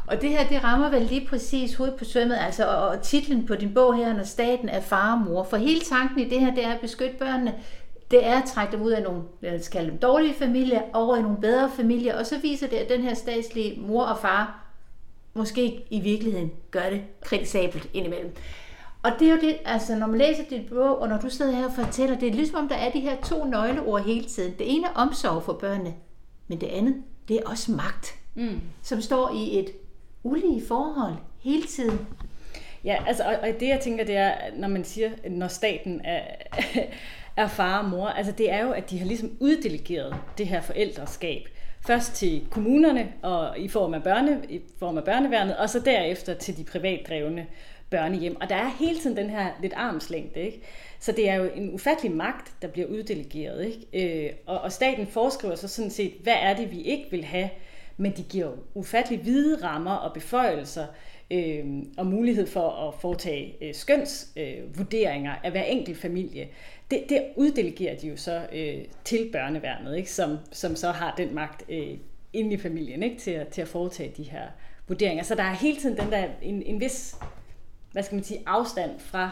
Og 0.08 0.22
det 0.22 0.30
her, 0.30 0.48
det 0.48 0.64
rammer 0.64 0.90
vel 0.90 1.02
lige 1.02 1.28
præcis 1.28 1.76
hovedet 1.76 1.96
på 1.96 2.06
svømmet, 2.06 2.38
altså 2.38 2.68
og, 2.68 2.88
og 2.88 3.02
titlen 3.02 3.46
på 3.46 3.56
din 3.56 3.74
bog 3.74 3.96
her, 3.96 4.14
når 4.14 4.24
staten 4.24 4.70
er 4.70 4.82
far 4.82 5.14
og 5.14 5.26
mor. 5.26 5.44
For 5.44 5.58
hele 5.58 5.82
tanken 5.82 6.20
i 6.20 6.30
det 6.30 6.40
her, 6.40 6.56
det 6.56 6.66
er 6.66 6.72
at 6.72 6.82
beskytte 6.82 7.16
børnene. 7.20 7.54
Det 8.12 8.28
er 8.28 8.42
at 8.42 8.48
trække 8.48 8.72
dem 8.72 8.82
ud 8.82 8.92
af 8.92 9.04
nogle, 9.04 9.24
lad 9.42 9.60
os 9.60 9.68
kalde 9.68 9.90
dem 9.90 9.98
dårlige 9.98 10.34
familier, 10.34 10.82
over 10.94 11.18
i 11.18 11.22
nogle 11.22 11.38
bedre 11.42 11.72
familier, 11.76 12.18
og 12.20 12.26
så 12.26 12.40
viser 12.40 12.68
det, 12.68 12.76
at 12.78 12.90
den 12.90 13.02
her 13.02 13.14
statslige 13.14 13.82
mor 13.82 14.04
og 14.04 14.20
far 14.20 14.67
måske 15.38 15.86
i 15.90 16.00
virkeligheden 16.00 16.52
gør 16.72 16.90
det 16.90 17.02
kritisabelt 17.22 17.90
indimellem. 17.94 18.36
Og 19.04 19.12
det 19.20 19.28
er 19.28 19.32
jo 19.32 19.42
det, 19.42 19.58
altså 19.66 19.96
når 19.96 20.08
man 20.08 20.18
læser 20.18 20.44
dit 20.50 20.70
bog, 20.70 21.02
og 21.02 21.08
når 21.10 21.18
du 21.18 21.30
sidder 21.30 21.52
her 21.52 21.66
og 21.66 21.74
fortæller, 21.86 22.20
det 22.20 22.28
er 22.28 22.34
ligesom 22.34 22.64
om 22.64 22.68
der 22.68 22.76
er 22.76 22.92
de 22.92 23.00
her 23.00 23.22
to 23.22 23.46
nøgleord 23.46 24.04
hele 24.04 24.26
tiden. 24.26 24.54
Det 24.60 24.76
ene 24.76 24.88
er 24.88 24.92
omsorg 24.96 25.44
for 25.44 25.54
børnene, 25.54 25.94
men 26.48 26.62
det 26.62 26.68
andet, 26.68 26.96
det 27.28 27.36
er 27.36 27.50
også 27.50 27.72
magt, 27.72 28.16
mm. 28.36 28.62
som 28.82 29.02
står 29.02 29.32
i 29.36 29.60
et 29.60 29.70
ulige 30.24 30.68
forhold 30.68 31.14
hele 31.40 31.64
tiden. 31.64 32.08
Ja, 32.84 32.98
altså, 33.08 33.24
og, 33.24 33.36
og 33.42 33.48
det 33.60 33.68
jeg 33.68 33.80
tænker, 33.80 34.06
det 34.06 34.18
er, 34.18 34.34
når 34.56 34.68
man 34.68 34.84
siger, 34.84 35.10
når 35.30 35.48
staten 35.48 36.02
er, 36.04 36.22
er 37.44 37.48
far 37.48 37.80
og 37.80 37.90
mor, 37.90 38.08
altså 38.08 38.34
det 38.38 38.52
er 38.52 38.66
jo, 38.66 38.72
at 38.72 38.90
de 38.90 39.00
har 39.00 39.06
ligesom 39.06 39.32
uddelegeret 39.40 40.16
det 40.38 40.48
her 40.48 40.62
forældreskab 40.62 41.48
Først 41.88 42.14
til 42.14 42.48
kommunerne 42.52 43.14
og 43.22 43.60
i 43.60 43.68
form 43.68 43.94
af, 43.94 44.04
børne, 44.04 44.42
i 44.50 44.62
form 44.80 44.98
af 44.98 45.04
børneværnet, 45.04 45.58
og 45.58 45.70
så 45.70 45.80
derefter 45.80 46.34
til 46.34 46.58
de 46.58 46.64
privatdrevne 46.64 47.46
børnehjem. 47.90 48.42
Og 48.42 48.50
der 48.50 48.56
er 48.56 48.70
hele 48.80 49.00
tiden 49.00 49.18
den 49.18 49.30
her 49.30 49.48
lidt 49.62 49.74
armslængde, 49.74 50.40
ikke? 50.40 50.62
Så 51.00 51.12
det 51.12 51.30
er 51.30 51.36
jo 51.36 51.50
en 51.56 51.74
ufattelig 51.74 52.12
magt, 52.12 52.54
der 52.62 52.68
bliver 52.68 52.88
uddelegeret, 52.88 53.66
ikke? 53.66 54.26
Øh, 54.26 54.34
og, 54.46 54.60
og 54.60 54.72
staten 54.72 55.08
foreskriver 55.08 55.56
så 55.56 55.68
sådan 55.68 55.92
set, 55.92 56.14
hvad 56.24 56.36
er 56.42 56.56
det, 56.56 56.72
vi 56.72 56.82
ikke 56.82 57.08
vil 57.12 57.24
have, 57.24 57.50
men 57.98 58.14
de 58.18 58.24
giver 58.24 58.46
jo 58.46 58.54
ufattelig 58.74 59.20
hvide 59.20 59.64
rammer 59.64 59.96
og 59.96 60.14
beføjelser 60.14 60.86
øh, 61.32 61.66
og 61.98 62.06
mulighed 62.06 62.48
for 62.48 62.70
at 62.70 63.02
foretage 63.02 63.56
øh, 63.62 63.74
skønsvurderinger 63.74 65.32
øh, 65.32 65.38
af 65.44 65.52
hver 65.52 65.64
enkelt 65.64 65.98
familie 65.98 66.48
det, 66.92 67.04
det 67.10 67.26
uddelegerer 67.36 67.98
de 67.98 68.08
jo 68.08 68.18
så 68.18 68.48
øh, 68.54 68.86
til 69.04 69.30
børneværnet, 69.32 69.98
ikke? 69.98 70.12
Som, 70.12 70.38
som 70.52 70.76
så 70.76 70.92
har 70.92 71.16
den 71.18 71.36
magt 71.36 71.64
øh, 71.70 71.98
inde 72.34 72.54
i 72.54 72.58
familien 72.58 73.04
ikke? 73.04 73.18
Til, 73.18 73.32
at, 73.32 73.48
til 73.48 73.62
at 73.62 73.68
foretage 73.68 74.14
de 74.18 74.24
her 74.24 74.48
vurderinger. 74.88 75.24
Så 75.24 75.36
der 75.36 75.44
er 75.44 75.54
hele 75.54 75.80
tiden 75.80 75.98
den 75.98 76.12
der, 76.12 76.28
en, 76.42 76.64
en 76.64 76.80
vis 76.80 77.16
hvad 77.92 78.04
skal 78.04 78.16
man 78.16 78.24
sige, 78.24 78.44
afstand 78.46 79.00
fra, 79.00 79.30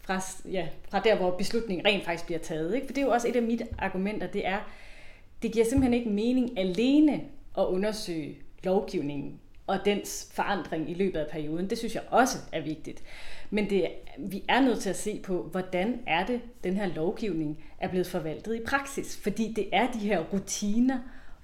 fra, 0.00 0.20
ja, 0.50 0.68
fra 0.90 1.00
der, 1.00 1.16
hvor 1.16 1.30
beslutningen 1.30 1.86
rent 1.86 2.04
faktisk 2.04 2.26
bliver 2.26 2.38
taget. 2.38 2.74
Ikke? 2.74 2.86
For 2.86 2.92
det 2.92 3.00
er 3.00 3.06
jo 3.06 3.12
også 3.12 3.28
et 3.28 3.36
af 3.36 3.42
mine 3.42 3.66
argumenter, 3.78 4.26
det 4.26 4.46
er, 4.46 4.58
det 5.42 5.52
giver 5.52 5.64
simpelthen 5.64 5.94
ikke 5.94 6.10
mening 6.10 6.58
alene 6.58 7.20
at 7.58 7.64
undersøge 7.64 8.38
lovgivningen 8.64 9.40
og 9.66 9.78
dens 9.84 10.30
forandring 10.34 10.90
i 10.90 10.94
løbet 10.94 11.18
af 11.18 11.26
perioden. 11.30 11.70
Det 11.70 11.78
synes 11.78 11.94
jeg 11.94 12.02
også 12.10 12.38
er 12.52 12.60
vigtigt. 12.60 13.02
Men 13.50 13.70
det, 13.70 13.88
vi 14.18 14.44
er 14.48 14.60
nødt 14.60 14.80
til 14.80 14.90
at 14.90 14.96
se 14.96 15.20
på, 15.24 15.42
hvordan 15.42 16.00
er 16.06 16.26
det, 16.26 16.40
den 16.64 16.76
her 16.76 16.86
lovgivning 16.86 17.64
er 17.78 17.88
blevet 17.88 18.06
forvaltet 18.06 18.54
i 18.54 18.60
praksis. 18.66 19.20
Fordi 19.22 19.52
det 19.52 19.68
er 19.72 19.92
de 19.92 19.98
her 19.98 20.20
rutiner 20.20 20.98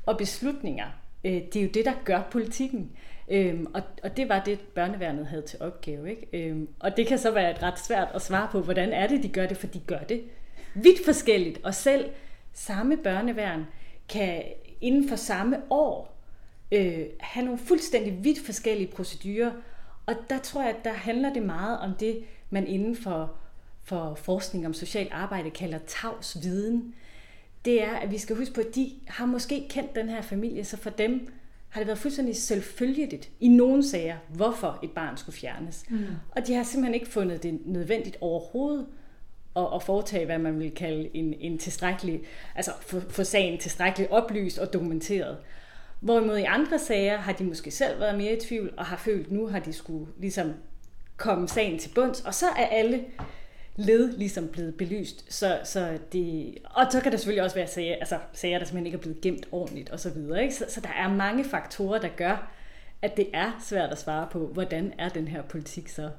og 0.07 0.19
beslutninger. 0.19 0.87
Øh, 1.25 1.33
det 1.33 1.57
er 1.57 1.63
jo 1.63 1.69
det, 1.75 1.85
der 1.85 1.93
gør 2.05 2.23
politikken. 2.31 2.91
Øhm, 3.29 3.67
og, 3.75 3.83
og 4.03 4.17
det 4.17 4.29
var 4.29 4.43
det, 4.45 4.61
børneværnet 4.61 5.27
havde 5.27 5.43
til 5.43 5.63
opgave. 5.63 6.11
Ikke? 6.11 6.27
Øhm, 6.33 6.69
og 6.81 6.97
det 6.97 7.07
kan 7.07 7.19
så 7.19 7.31
være 7.31 7.51
et 7.51 7.63
ret 7.63 7.79
svært 7.79 8.09
at 8.15 8.23
svare 8.23 8.49
på, 8.53 8.61
hvordan 8.61 8.93
er 8.93 9.07
det, 9.07 9.23
de 9.23 9.29
gør 9.29 9.47
det, 9.47 9.57
for 9.57 9.67
de 9.67 9.81
gør 9.87 9.99
det 9.99 10.23
vidt 10.75 11.05
forskelligt. 11.05 11.65
Og 11.65 11.75
selv 11.75 12.11
samme 12.53 12.97
børneværn 12.97 13.67
kan 14.09 14.43
inden 14.81 15.09
for 15.09 15.17
samme 15.17 15.57
år 15.71 16.20
øh, 16.73 17.05
have 17.21 17.45
nogle 17.45 17.59
fuldstændig 17.59 18.25
vidt 18.25 18.47
forskellige 18.47 18.87
procedurer, 18.87 19.51
og 20.07 20.15
der 20.31 20.39
tror 20.39 20.63
jeg, 20.63 20.71
at 20.71 20.85
der 20.85 20.93
handler 20.93 21.33
det 21.33 21.43
meget 21.43 21.79
om 21.79 21.95
det, 22.01 22.25
man 22.51 22.67
inden 22.67 22.97
for, 22.97 23.33
for 23.83 24.15
forskning 24.15 24.67
om 24.67 24.75
social 24.75 25.09
arbejde 25.11 25.51
kalder 25.51 25.79
tavs 25.87 26.43
viden. 26.43 26.95
Det 27.65 27.83
er, 27.83 27.93
at 27.97 28.11
vi 28.11 28.19
skal 28.19 28.37
huske 28.37 28.55
på, 28.55 28.61
at 28.61 28.75
de 28.75 28.93
har 29.07 29.27
måske 29.27 29.67
kendt 29.71 29.95
den 29.95 30.09
her 30.09 30.23
familie, 30.23 30.65
så 30.65 30.77
for 30.77 30.91
dem 30.91 31.33
har 31.69 31.81
det 31.81 31.87
været 31.87 31.99
fuldstændig 31.99 32.37
selvfølgeligt 32.37 33.31
i 33.41 33.49
nogle 33.49 33.89
sager, 33.89 34.17
hvorfor 34.29 34.79
et 34.83 34.91
barn 34.91 35.17
skulle 35.17 35.37
fjernes. 35.37 35.85
Mm. 35.91 36.07
Og 36.31 36.47
de 36.47 36.55
har 36.55 36.63
simpelthen 36.63 36.95
ikke 36.95 37.09
fundet 37.09 37.43
det 37.43 37.61
nødvendigt 37.67 38.17
overhovedet 38.21 38.87
at, 39.57 39.67
at 39.75 39.83
foretage, 39.83 40.27
hvad 40.27 40.39
man 40.39 40.59
vil 40.59 40.71
kalde 40.71 41.11
en, 41.15 41.35
en 41.41 41.59
tilstrækkelig, 41.59 42.21
altså 42.55 42.71
få 43.09 43.25
sagen 43.25 43.59
tilstrækkeligt 43.59 44.11
oplyst 44.11 44.59
og 44.59 44.73
dokumenteret. 44.73 45.37
Hvorimod 46.01 46.39
i 46.39 46.43
andre 46.43 46.79
sager 46.79 47.17
har 47.17 47.33
de 47.33 47.45
måske 47.45 47.71
selv 47.71 48.01
været 48.01 48.19
mere 48.19 48.33
i 48.33 48.41
tvivl, 48.41 48.73
og 48.77 48.87
har 48.87 48.97
følt, 48.97 49.27
at 49.27 49.33
nu 49.33 49.47
har 49.47 49.59
de 49.59 49.73
skulle 49.73 50.07
ligesom 50.19 50.53
komme 51.17 51.49
sagen 51.49 51.79
til 51.79 51.91
bunds, 51.95 52.21
og 52.21 52.35
så 52.35 52.47
er 52.47 52.67
alle 52.67 53.05
led 53.77 54.17
ligesom 54.19 54.49
blevet 54.49 54.75
belyst. 54.75 55.33
Så, 55.33 55.59
så 55.65 55.99
det, 56.13 56.59
og 56.65 56.87
så 56.91 57.01
kan 57.01 57.13
der 57.13 57.19
selvfølgelig 57.19 57.45
også 57.45 57.57
være 57.57 57.67
sager, 57.67 57.97
altså 58.01 58.19
sager, 58.33 58.59
der 58.59 58.65
simpelthen 58.65 58.87
ikke 58.87 58.97
er 58.97 59.01
blevet 59.01 59.21
gemt 59.21 59.47
ordentligt 59.53 59.93
osv. 59.93 60.11
Så, 60.11 60.51
så, 60.51 60.65
så 60.69 60.81
der 60.81 60.89
er 60.89 61.15
mange 61.15 61.45
faktorer, 61.45 62.01
der 62.01 62.09
gør, 62.17 62.53
at 63.03 63.17
det 63.17 63.29
er 63.33 63.65
svært 63.65 63.91
at 63.91 63.99
svare 63.99 64.29
på, 64.31 64.47
hvordan 64.47 64.93
er 64.99 65.09
den 65.09 65.29
her 65.29 65.43
politik 65.43 65.89
så 65.89 66.11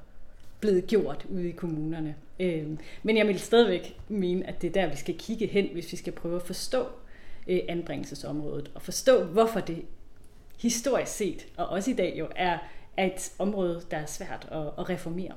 blevet 0.60 0.86
gjort 0.86 1.26
ude 1.30 1.48
i 1.48 1.52
kommunerne. 1.52 2.14
Øhm, 2.40 2.78
men 3.02 3.16
jeg 3.16 3.28
vil 3.28 3.40
stadigvæk 3.40 3.96
mene, 4.08 4.48
at 4.48 4.62
det 4.62 4.68
er 4.68 4.72
der, 4.82 4.90
vi 4.90 4.96
skal 4.96 5.18
kigge 5.18 5.46
hen, 5.46 5.68
hvis 5.72 5.92
vi 5.92 5.96
skal 5.96 6.12
prøve 6.12 6.36
at 6.36 6.42
forstå, 6.42 6.86
øh, 7.48 7.60
anbringelsesområdet, 7.68 8.70
og 8.74 8.82
forstå, 8.82 9.24
hvorfor 9.24 9.60
det 9.60 9.84
historisk 10.58 11.12
set, 11.12 11.46
og 11.56 11.66
også 11.66 11.90
i 11.90 11.94
dag 11.94 12.14
jo, 12.18 12.28
er, 12.36 12.58
er 12.96 13.06
et 13.06 13.32
område, 13.38 13.82
der 13.90 13.96
er 13.96 14.06
svært 14.06 14.48
at, 14.50 14.66
at 14.78 14.88
reformere. 14.90 15.32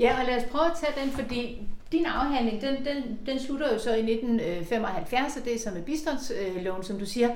Ja, 0.00 0.20
og 0.20 0.26
lad 0.26 0.36
os 0.36 0.50
prøve 0.50 0.64
at 0.64 0.76
tage 0.80 1.04
den, 1.04 1.10
fordi 1.10 1.62
din 1.92 2.06
afhandling, 2.06 2.60
den, 2.60 2.84
den, 2.84 3.18
den 3.26 3.38
slutter 3.38 3.72
jo 3.72 3.78
så 3.78 3.94
i 3.94 4.12
1975, 4.12 5.36
og 5.36 5.44
det 5.44 5.54
er 5.54 5.58
så 5.58 5.70
med 5.70 5.82
bistandsloven, 5.82 6.82
som 6.82 6.98
du 6.98 7.06
siger. 7.06 7.30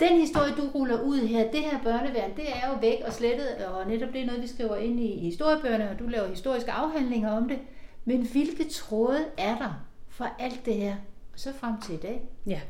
Den 0.00 0.20
historie, 0.20 0.52
du 0.56 0.68
ruller 0.74 1.02
ud 1.02 1.18
her, 1.18 1.50
det 1.50 1.60
her 1.60 1.82
børneværn, 1.82 2.36
det 2.36 2.48
er 2.48 2.68
jo 2.68 2.78
væk 2.80 2.98
og 3.06 3.12
slettet, 3.12 3.48
og 3.66 3.88
netop 3.88 4.12
det 4.12 4.20
er 4.20 4.26
noget, 4.26 4.42
vi 4.42 4.46
skriver 4.46 4.76
ind 4.76 5.00
i 5.00 5.20
historiebøgerne, 5.20 5.90
og 5.90 5.98
du 5.98 6.06
laver 6.06 6.28
historiske 6.28 6.72
afhandlinger 6.72 7.30
om 7.30 7.48
det. 7.48 7.58
Men 8.04 8.26
hvilke 8.26 8.68
tråde 8.68 9.24
er 9.38 9.58
der 9.58 9.86
for 10.08 10.28
alt 10.38 10.66
det 10.66 10.74
her, 10.74 10.96
og 11.36 11.40
så 11.40 11.52
frem 11.60 11.80
til 11.80 11.94
i 11.94 11.98
dag? 11.98 12.20
Ja, 12.46 12.60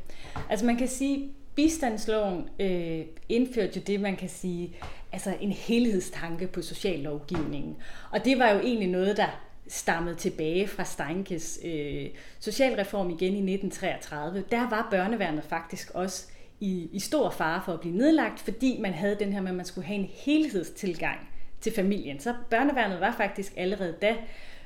altså 0.49 0.65
man 0.65 0.77
kan 0.77 0.87
sige, 0.87 1.31
bistandsloven 1.55 2.49
øh, 2.59 3.01
indførte 3.29 3.71
jo 3.75 3.81
det, 3.87 4.01
man 4.01 4.15
kan 4.15 4.29
sige, 4.29 4.75
altså 5.11 5.35
en 5.41 5.51
helhedstanke 5.51 6.47
på 6.47 6.61
sociallovgivningen. 6.61 7.77
Og 8.11 8.25
det 8.25 8.39
var 8.39 8.49
jo 8.49 8.59
egentlig 8.59 8.87
noget, 8.87 9.17
der 9.17 9.27
stammet 9.67 10.17
tilbage 10.17 10.67
fra 10.67 10.83
Steinkes 10.83 11.59
øh, 11.65 12.05
socialreform 12.39 13.09
igen 13.09 13.33
i 13.33 13.53
1933, 13.53 14.43
der 14.51 14.69
var 14.69 14.87
børneværnet 14.91 15.43
faktisk 15.43 15.91
også 15.93 16.27
i, 16.59 16.89
i 16.91 16.99
stor 16.99 17.29
fare 17.29 17.61
for 17.65 17.73
at 17.73 17.79
blive 17.79 17.97
nedlagt, 17.97 18.39
fordi 18.39 18.79
man 18.81 18.93
havde 18.93 19.15
den 19.19 19.33
her 19.33 19.41
med, 19.41 19.49
at 19.49 19.55
man 19.55 19.65
skulle 19.65 19.87
have 19.87 19.99
en 19.99 20.09
helhedstilgang 20.13 21.29
til 21.61 21.73
familien. 21.73 22.19
Så 22.19 22.33
børneværnet 22.49 22.99
var 22.99 23.13
faktisk 23.17 23.53
allerede 23.57 23.95
da 24.01 24.15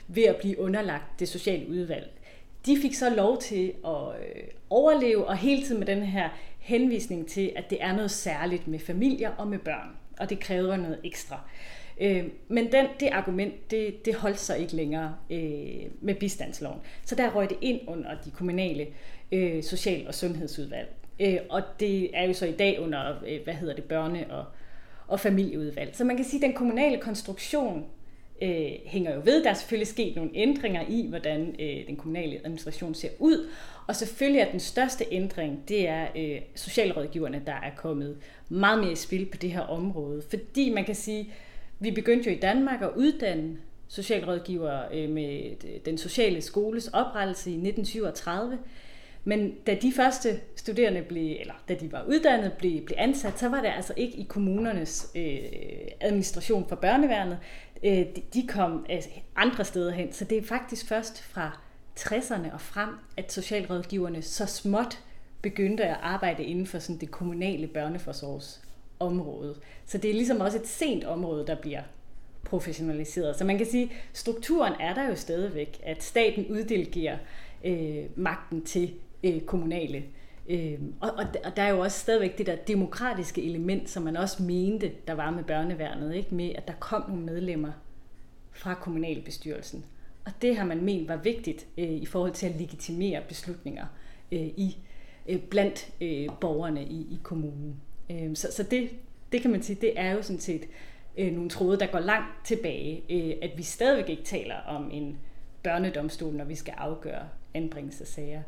ved 0.08 0.24
at 0.24 0.36
blive 0.36 0.60
underlagt 0.60 1.20
det 1.20 1.28
sociale 1.28 1.70
udvalg. 1.70 2.21
De 2.66 2.78
fik 2.82 2.94
så 2.94 3.10
lov 3.10 3.42
til 3.42 3.74
at 3.86 4.22
øh, 4.22 4.44
overleve, 4.70 5.28
og 5.28 5.38
hele 5.38 5.64
tiden 5.64 5.80
med 5.80 5.88
den 5.88 6.04
her 6.04 6.30
henvisning 6.60 7.28
til, 7.28 7.52
at 7.56 7.70
det 7.70 7.78
er 7.82 7.96
noget 7.96 8.12
særligt 8.12 8.68
med 8.68 8.80
familier 8.80 9.32
og 9.38 9.48
med 9.48 9.60
børn, 9.60 9.90
og 10.20 10.30
det 10.30 10.40
kræver 10.40 10.78
noget 10.78 11.00
ekstra. 11.04 11.40
Øh, 12.02 12.24
men 12.48 12.72
den, 12.72 12.86
det 13.00 13.08
argument, 13.08 13.72
det, 13.72 14.06
det 14.06 14.16
holdt 14.16 14.40
sig 14.40 14.60
ikke 14.60 14.76
længere 14.76 15.16
øh, 15.30 15.92
med 16.02 16.16
bistandsloven. 16.16 16.80
Så 17.06 17.16
der 17.16 17.36
røg 17.36 17.50
det 17.50 17.58
ind 17.62 17.80
under 17.88 18.16
de 18.26 18.32
kommunale 18.32 18.88
øh, 19.32 19.64
social- 19.64 20.08
og 20.08 20.16
sundhedsudvalg. 20.16 20.90
Øh, 21.20 21.38
og 21.50 21.62
det 21.80 22.18
er 22.18 22.24
jo 22.24 22.34
så 22.34 22.46
i 22.46 22.52
dag 22.52 22.80
under, 22.82 23.24
øh, 23.28 23.44
hvad 23.44 23.54
hedder 23.54 23.76
det, 23.76 23.84
børne- 23.84 24.34
og, 24.34 24.46
og 25.08 25.20
familieudvalg. 25.20 25.96
Så 25.96 26.04
man 26.04 26.16
kan 26.16 26.26
sige, 26.26 26.44
at 26.44 26.48
den 26.48 26.54
kommunale 26.54 26.98
konstruktion 26.98 27.86
øh, 28.42 28.72
hænger 28.86 29.16
jo 29.16 29.22
ved. 29.26 29.44
Der 29.44 29.50
er 29.50 29.54
selvfølgelig 29.54 29.88
sket 29.88 30.16
nogle 30.16 30.32
ændringer 30.34 30.84
i, 30.90 31.08
hvordan 31.10 31.56
øh, 31.60 31.88
den 31.88 31.96
kommunale 31.96 32.40
administration 32.44 32.96
ser 32.96 33.10
ud. 33.20 33.50
Og 33.88 33.96
selvfølgelig 33.96 34.42
er 34.42 34.52
den 34.52 34.60
største 34.60 35.06
ændring, 35.12 35.64
det 35.68 35.88
er 35.88 36.08
øh, 36.18 36.42
socialrådgiverne, 36.56 37.42
der 37.46 37.54
er 37.54 37.72
kommet 37.76 38.18
meget 38.50 38.80
mere 38.80 38.92
i 38.92 38.96
spil 38.96 39.26
på 39.26 39.38
det 39.38 39.52
her 39.52 39.62
område. 39.62 40.22
Fordi 40.30 40.74
man 40.74 40.86
kan 40.86 40.96
sige, 40.96 41.34
vi 41.80 41.92
begyndte 41.92 42.30
jo 42.30 42.36
i 42.36 42.40
Danmark 42.40 42.82
at 42.82 42.90
uddanne 42.96 43.58
socialrådgivere 43.88 44.84
øh, 44.94 45.10
med 45.10 45.44
øh, 45.66 45.80
den 45.86 45.98
sociale 45.98 46.42
skoles 46.42 46.88
oprettelse 46.88 47.50
i 47.50 47.54
1937. 47.54 48.58
Men 49.24 49.54
da 49.68 49.76
de 49.82 49.94
første 49.96 50.40
studerende 50.56 51.02
blev, 51.02 51.38
eller 51.40 51.54
da 51.70 51.74
de 51.74 51.92
var 51.92 52.06
uddannet, 52.08 52.54
blev, 52.54 52.86
blev 52.86 52.98
ansat, 53.00 53.40
så 53.40 53.50
var 53.50 53.62
det 53.62 53.72
altså 53.76 53.94
ikke 53.98 54.18
i 54.18 54.24
kommunernes 54.24 55.12
øh, 55.16 55.38
administration 56.00 56.66
for 56.70 56.76
børneværnet. 56.76 57.38
Øh, 57.84 58.06
de, 58.34 58.48
kom 58.48 58.86
altså, 58.90 59.10
andre 59.36 59.66
steder 59.66 59.92
hen, 59.92 60.14
så 60.14 60.26
det 60.26 60.38
er 60.38 60.44
faktisk 60.44 60.88
først 60.88 61.24
fra 61.24 61.60
60'erne 62.00 62.54
og 62.54 62.62
frem, 62.62 62.90
at 63.18 63.32
socialrådgiverne 63.32 64.22
så 64.22 64.46
småt 64.46 65.00
begyndte 65.42 65.84
at 65.84 65.98
arbejde 66.02 66.44
inden 66.44 66.68
for 66.68 66.80
sådan 66.80 67.02
det 67.02 67.12
kommunale 67.12 67.68
børneforsorgsområde. 67.68 69.56
Så 69.86 69.98
det 69.98 70.10
er 70.10 70.14
ligesom 70.14 70.40
også 70.40 70.58
et 70.58 70.68
sent 70.68 71.04
område, 71.04 71.48
der 71.48 71.56
bliver 71.56 71.82
professionaliseret. 72.44 73.38
Så 73.38 73.46
man 73.46 73.58
kan 73.58 73.68
sige, 73.68 73.84
at 73.84 74.18
strukturen 74.18 74.74
er 74.80 74.94
der 74.94 75.10
jo 75.10 75.16
stadigvæk, 75.16 75.82
at 75.84 76.04
staten 76.04 76.48
uddelegerer 76.48 77.18
øh, 77.64 78.06
magten 78.16 78.66
til 78.66 78.94
øh, 79.24 79.42
kommunale. 79.42 79.98
Øh, 79.98 80.04
Øhm, 80.50 80.94
og, 81.00 81.10
og, 81.12 81.26
og 81.44 81.56
der 81.56 81.64
er 81.64 81.70
jo 81.70 81.80
også 81.80 82.00
stadigvæk 82.00 82.38
det 82.38 82.46
der 82.46 82.56
demokratiske 82.56 83.44
element, 83.44 83.90
som 83.90 84.04
man 84.04 84.18
også 84.18 84.44
mente, 84.44 84.92
der 85.08 85.14
var 85.14 85.32
med 85.32 85.44
børneværnet, 85.44 86.16
ikke? 86.16 86.36
med 86.36 86.52
at 86.56 86.68
der 86.68 86.74
kom 86.80 87.10
nogle 87.10 87.26
medlemmer 87.26 87.72
fra 88.52 88.74
kommunalbestyrelsen. 88.74 89.86
Og 90.26 90.32
det 90.42 90.58
har 90.58 90.66
man 90.66 90.84
ment 90.84 91.08
var 91.08 91.16
vigtigt 91.16 91.68
øh, 91.78 91.92
i 91.92 92.06
forhold 92.06 92.32
til 92.32 92.48
at 92.48 92.56
legitimere 92.60 93.22
beslutninger 93.28 93.86
øh, 94.32 94.40
i 94.40 94.78
øh, 95.28 95.40
blandt 95.40 95.94
øh, 96.02 96.28
borgerne 96.42 96.86
i, 96.86 97.02
i 97.02 97.20
kommunen. 97.24 97.82
Øh, 98.12 98.36
så 98.36 98.48
så 98.52 98.64
det, 98.64 98.90
det 99.32 99.42
kan 99.42 99.52
man 99.52 99.62
sige, 99.62 99.78
det 99.82 100.00
er 100.00 100.12
jo 100.12 100.22
sådan 100.22 100.40
set 100.40 100.66
øh, 101.18 101.34
nogle 101.34 101.50
tråde, 101.50 101.80
der 101.80 101.88
går 101.88 102.00
langt 102.00 102.46
tilbage, 102.46 103.04
øh, 103.10 103.36
at 103.42 103.58
vi 103.58 103.64
stadigvæk 103.64 104.10
ikke 104.10 104.24
taler 104.24 104.56
om 104.56 104.90
en 104.92 105.18
børnedomstol, 105.64 106.34
når 106.34 106.46
vi 106.46 106.56
skal 106.56 106.74
afgøre 106.78 107.28
anbringelsessager. 107.54 108.42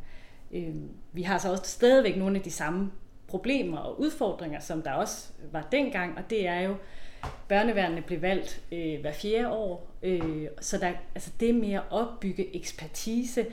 Øh, 0.53 0.75
vi 1.13 1.21
har 1.21 1.37
så 1.37 1.51
også 1.51 1.63
stadigvæk 1.65 2.17
nogle 2.17 2.37
af 2.37 2.43
de 2.43 2.51
samme 2.51 2.91
problemer 3.27 3.77
og 3.77 3.99
udfordringer, 3.99 4.59
som 4.59 4.81
der 4.81 4.91
også 4.91 5.27
var 5.51 5.67
dengang, 5.71 6.17
og 6.17 6.29
det 6.29 6.47
er 6.47 6.61
jo, 6.61 6.75
børneværende 7.47 8.01
blev 8.01 8.21
valgt 8.21 8.63
øh, 8.71 9.01
hver 9.01 9.11
fjerde 9.11 9.49
år, 9.49 9.91
øh, 10.03 10.47
så 10.61 10.77
der, 10.77 10.91
altså 11.15 11.31
det 11.39 11.55
med 11.55 11.73
at 11.73 11.83
opbygge 11.89 12.55
ekspertise, 12.55 13.45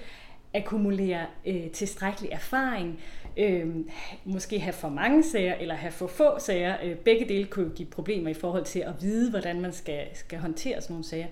akkumulere 0.54 1.26
øh, 1.46 1.70
tilstrækkelig 1.70 2.30
erfaring, 2.30 3.00
øh, 3.36 3.76
måske 4.24 4.60
have 4.60 4.72
for 4.72 4.88
mange 4.88 5.22
sager 5.22 5.54
eller 5.54 5.74
have 5.74 5.92
for 5.92 6.06
få 6.06 6.38
sager. 6.38 6.76
Øh, 6.84 6.96
begge 6.96 7.28
dele 7.28 7.46
kunne 7.46 7.70
give 7.70 7.88
problemer 7.88 8.30
i 8.30 8.34
forhold 8.34 8.64
til 8.64 8.80
at 8.80 8.92
vide, 9.00 9.30
hvordan 9.30 9.60
man 9.60 9.72
skal, 9.72 10.06
skal 10.14 10.38
håndtere 10.38 10.80
sådan 10.80 10.94
nogle 10.94 11.04
sager. 11.04 11.26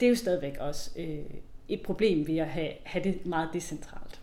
Det 0.00 0.06
er 0.06 0.10
jo 0.10 0.16
stadigvæk 0.16 0.56
også 0.60 0.90
øh, 0.96 1.18
et 1.68 1.82
problem 1.82 2.26
ved 2.26 2.38
at 2.38 2.48
have, 2.48 2.70
have 2.84 3.04
det 3.04 3.26
meget 3.26 3.48
decentralt. 3.52 4.17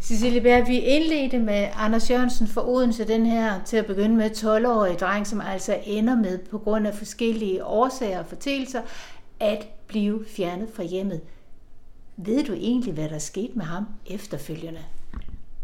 Cecilie 0.00 0.40
Berg, 0.40 0.68
vi 0.68 0.78
indledte 0.78 1.38
med 1.38 1.68
Anders 1.74 2.10
Jørgensen 2.10 2.46
for 2.46 2.60
Odense, 2.60 3.08
den 3.08 3.26
her 3.26 3.64
til 3.64 3.76
at 3.76 3.86
begynde 3.86 4.16
med 4.16 4.30
12-årig 4.30 4.98
dreng, 4.98 5.26
som 5.26 5.40
altså 5.40 5.78
ender 5.84 6.16
med 6.16 6.38
på 6.38 6.58
grund 6.58 6.86
af 6.86 6.94
forskellige 6.94 7.64
årsager 7.64 8.18
og 8.18 8.26
fortælser, 8.26 8.82
at 9.40 9.68
blive 9.86 10.24
fjernet 10.28 10.68
fra 10.74 10.82
hjemmet. 10.82 11.20
Ved 12.16 12.44
du 12.44 12.52
egentlig, 12.52 12.94
hvad 12.94 13.08
der 13.08 13.14
er 13.14 13.18
sket 13.18 13.56
med 13.56 13.64
ham 13.64 13.84
efterfølgende? 14.06 14.80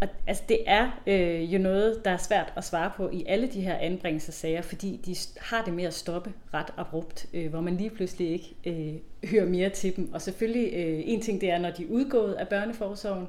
Og, 0.01 0.09
altså, 0.27 0.43
det 0.49 0.59
er 0.67 1.01
øh, 1.07 1.55
jo 1.55 1.59
noget, 1.59 2.05
der 2.05 2.11
er 2.11 2.17
svært 2.17 2.53
at 2.57 2.65
svare 2.65 2.91
på 2.97 3.09
i 3.13 3.25
alle 3.29 3.47
de 3.47 3.61
her 3.61 3.75
anbringelsesager, 3.75 4.63
fordi 4.63 5.01
de 5.07 5.17
har 5.41 5.65
det 5.65 5.75
med 5.75 5.85
at 5.85 5.95
stoppe 5.95 6.33
ret 6.55 6.71
abrupt, 6.77 7.27
øh, 7.35 7.51
hvor 7.51 7.61
man 7.61 7.77
lige 7.77 7.91
pludselig 7.91 8.31
ikke 8.31 8.55
øh, 8.67 9.29
hører 9.31 9.47
mere 9.47 9.71
til 9.71 9.97
dem. 9.97 10.13
Og 10.15 10.23
selvfølgelig, 10.23 10.73
øh, 10.75 11.03
en 11.05 11.21
ting 11.21 11.41
det 11.41 11.51
er, 11.51 11.59
når 11.59 11.71
de 11.71 11.83
er 11.83 11.89
udgået 11.91 12.33
af 12.33 12.49
børneforsorgen, 12.49 13.29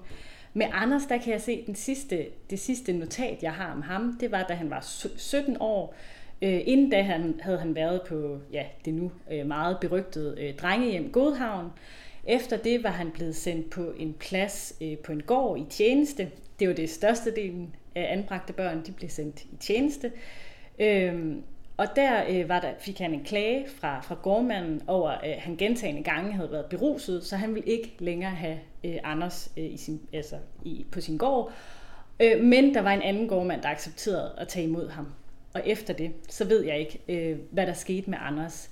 med 0.54 0.66
Anders, 0.72 1.06
der 1.06 1.18
kan 1.18 1.34
jeg 1.34 1.42
se, 1.42 1.64
den 1.68 1.76
sidste, 1.76 2.26
det 2.50 2.60
sidste 2.60 2.94
notat, 2.94 3.44
jeg 3.44 3.54
har 3.54 3.72
om 3.74 3.82
ham, 3.82 4.18
det 4.20 4.32
var, 4.32 4.44
da 4.44 4.54
han 4.54 4.70
var 4.70 5.08
17 5.18 5.58
år. 5.60 5.96
Øh, 6.42 6.62
inden 6.66 6.90
da 6.90 7.02
han, 7.02 7.40
havde 7.42 7.58
han 7.58 7.76
været 7.76 8.02
på 8.08 8.40
ja, 8.52 8.64
det 8.86 8.94
nu 8.94 9.12
øh, 9.32 9.48
meget 9.48 9.78
berygtede 9.82 10.42
øh, 10.42 10.56
drengehjem 10.56 11.12
Godhavn. 11.12 11.72
Efter 12.28 12.58
det 12.58 12.84
var 12.84 12.90
han 12.90 13.12
blevet 13.12 13.36
sendt 13.36 13.70
på 13.70 13.94
en 13.98 14.14
plads 14.14 14.76
øh, 14.82 14.98
på 14.98 15.12
en 15.12 15.22
gård 15.22 15.60
i 15.60 15.66
tjeneste. 15.70 16.32
Det 16.60 16.68
var 16.68 16.74
det 16.74 16.90
største 16.90 17.36
delen 17.36 17.76
af 17.96 18.14
anbragte 18.14 18.54
børn, 18.54 18.86
de 18.86 18.92
blev 18.92 19.10
sendt 19.10 19.44
i 19.44 19.56
tjeneste. 19.60 20.12
Øh, 20.80 21.36
og 21.78 21.88
der 21.96 22.24
øh, 22.30 22.50
var 22.50 22.60
der, 22.60 22.72
fik 22.80 23.00
han 23.00 23.14
en 23.14 23.24
klage 23.24 23.66
fra, 23.80 24.02
fra 24.02 24.16
gårdmanden 24.22 24.82
over, 24.88 25.10
at 25.10 25.40
han 25.40 25.56
gentagende 25.56 26.04
gange 26.04 26.34
havde 26.34 26.52
været 26.52 26.66
beruset, 26.66 27.26
så 27.26 27.36
han 27.36 27.56
ville 27.56 27.70
ikke 27.70 27.96
længere 28.00 28.32
have 28.32 28.60
øh, 28.84 28.96
Anders 29.04 29.52
øh, 29.58 29.74
i 29.74 29.78
sin, 29.78 30.02
altså, 30.14 30.36
i, 30.64 30.86
på 30.92 31.02
sin 31.02 31.18
gård. 31.18 31.52
Øh, 32.20 32.44
men 32.44 32.74
der 32.74 32.82
var 32.82 32.92
en 32.92 33.02
anden 33.02 33.28
gårdmand, 33.28 33.62
der 33.62 33.70
accepterede 33.70 34.32
at 34.38 34.48
tage 34.48 34.68
imod 34.68 34.90
ham. 34.90 35.08
Og 35.54 35.62
efter 35.66 35.94
det, 35.94 36.12
så 36.30 36.46
ved 36.46 36.66
jeg 36.66 36.80
ikke, 36.80 37.00
øh, 37.08 37.38
hvad 37.52 37.68
der 37.68 37.74
skete 37.74 38.10
med 38.10 38.18
Anders. 38.22 38.70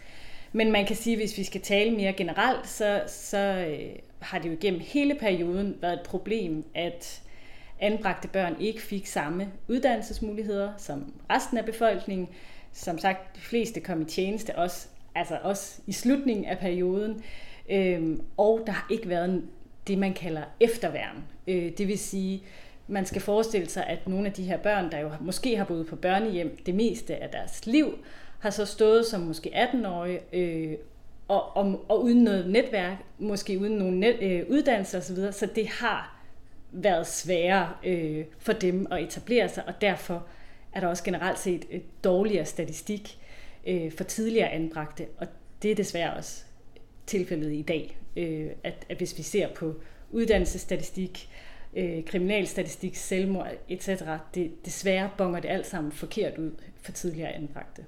Men 0.51 0.71
man 0.71 0.85
kan 0.85 0.95
sige, 0.95 1.13
at 1.13 1.19
hvis 1.19 1.37
vi 1.37 1.43
skal 1.43 1.61
tale 1.61 1.91
mere 1.91 2.13
generelt, 2.13 2.67
så, 2.67 3.03
så 3.07 3.37
øh, 3.37 3.95
har 4.19 4.39
det 4.39 4.49
jo 4.49 4.57
gennem 4.61 4.81
hele 4.83 5.15
perioden 5.15 5.77
været 5.81 5.93
et 5.93 6.01
problem, 6.05 6.65
at 6.75 7.21
anbragte 7.79 8.27
børn 8.27 8.55
ikke 8.59 8.81
fik 8.81 9.07
samme 9.07 9.51
uddannelsesmuligheder 9.67 10.71
som 10.77 11.13
resten 11.29 11.57
af 11.57 11.65
befolkningen 11.65 12.29
som 12.73 12.97
sagt, 12.97 13.35
de 13.35 13.41
fleste 13.41 13.79
kom 13.79 14.01
i 14.01 14.05
tjeneste 14.05 14.55
også, 14.55 14.87
altså 15.15 15.37
også 15.43 15.81
i 15.87 15.91
slutningen 15.91 16.45
af 16.45 16.57
perioden. 16.57 17.23
Øhm, 17.69 18.21
og 18.37 18.63
der 18.65 18.71
har 18.71 18.87
ikke 18.89 19.09
været 19.09 19.43
det, 19.87 19.97
man 19.97 20.13
kalder 20.13 20.43
efterværn. 20.59 21.23
Øh, 21.47 21.71
det 21.77 21.87
vil 21.87 21.99
sige, 21.99 22.43
man 22.87 23.05
skal 23.05 23.21
forestille 23.21 23.69
sig, 23.69 23.85
at 23.85 24.07
nogle 24.07 24.27
af 24.27 24.33
de 24.33 24.43
her 24.43 24.57
børn, 24.57 24.91
der 24.91 24.99
jo 24.99 25.11
måske 25.21 25.57
har 25.57 25.65
boet 25.65 25.87
på 25.87 25.95
børnehjem 25.95 26.57
det 26.65 26.75
meste 26.75 27.15
af 27.15 27.29
deres 27.29 27.65
liv, 27.65 27.97
har 28.39 28.49
så 28.49 28.65
stået 28.65 29.05
som 29.05 29.21
måske 29.21 29.69
18-årige 29.73 30.19
øh, 30.33 30.77
og, 31.27 31.57
og, 31.57 31.85
og 31.89 32.03
uden 32.03 32.23
noget 32.23 32.49
netværk, 32.49 32.97
måske 33.19 33.59
uden 33.59 33.73
nogen 33.73 33.99
net, 33.99 34.17
øh, 34.21 34.43
uddannelse 34.49 34.97
osv., 34.97 35.15
så, 35.15 35.31
så 35.31 35.47
det 35.55 35.67
har 35.67 36.21
været 36.71 37.07
sværere 37.07 37.69
øh, 37.85 38.25
for 38.39 38.53
dem 38.53 38.87
at 38.91 39.03
etablere 39.03 39.49
sig, 39.49 39.63
og 39.67 39.73
derfor 39.81 40.25
er 40.73 40.79
der 40.79 40.87
også 40.87 41.03
generelt 41.03 41.39
set 41.39 41.65
et 41.69 42.03
dårligere 42.03 42.45
statistik 42.45 43.19
øh, 43.67 43.91
for 43.91 44.03
tidligere 44.03 44.49
anbragte, 44.49 45.07
og 45.17 45.27
det 45.61 45.71
er 45.71 45.75
desværre 45.75 46.13
også 46.13 46.43
tilfældet 47.07 47.51
i 47.51 47.61
dag, 47.61 47.97
øh, 48.15 48.49
at, 48.63 48.85
at 48.89 48.97
hvis 48.97 49.17
vi 49.17 49.23
ser 49.23 49.53
på 49.53 49.75
uddannelsesstatistik, 50.11 51.29
øh, 51.73 52.05
kriminalstatistik, 52.05 52.95
selvmord 52.95 53.47
etc., 53.69 53.89
det, 54.35 54.65
desværre 54.65 55.09
bonger 55.17 55.39
det 55.39 55.49
alt 55.49 55.65
sammen 55.65 55.91
forkert 55.91 56.37
ud 56.37 56.51
for 56.81 56.91
tidligere 56.91 57.31
anbragte. 57.31 57.85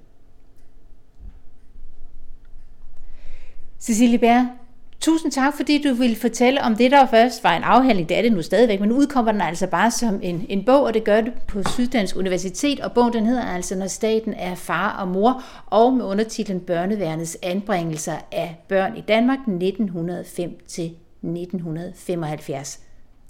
Cecilie 3.80 4.18
Bær, 4.18 4.63
Tusind 5.00 5.32
tak, 5.32 5.56
fordi 5.56 5.82
du 5.82 5.94
ville 5.94 6.16
fortælle 6.16 6.62
om 6.62 6.76
det, 6.76 6.90
der 6.90 7.06
først 7.06 7.44
var 7.44 7.56
en 7.56 7.62
afhandling. 7.62 8.08
Det 8.08 8.18
er 8.18 8.22
det 8.22 8.32
nu 8.32 8.42
stadigvæk, 8.42 8.80
men 8.80 8.88
nu 8.88 8.96
udkommer 8.96 9.32
den 9.32 9.40
altså 9.40 9.66
bare 9.66 9.90
som 9.90 10.20
en, 10.22 10.46
en 10.48 10.64
bog, 10.64 10.82
og 10.82 10.94
det 10.94 11.04
gør 11.04 11.20
det 11.20 11.32
på 11.48 11.62
Syddansk 11.68 12.16
Universitet. 12.16 12.80
Og 12.80 12.92
bogen 12.92 13.12
den 13.12 13.26
hedder 13.26 13.44
altså, 13.44 13.76
Når 13.76 13.86
staten 13.86 14.34
er 14.34 14.54
far 14.54 14.96
og 15.00 15.08
mor, 15.08 15.42
og 15.66 15.92
med 15.92 16.04
undertitlen 16.04 16.60
Børneværnets 16.60 17.38
anbringelser 17.42 18.16
af 18.32 18.56
børn 18.68 18.96
i 18.96 19.00
Danmark 19.00 19.38
1905 19.38 20.58
til 20.68 20.84
1975. 21.22 22.80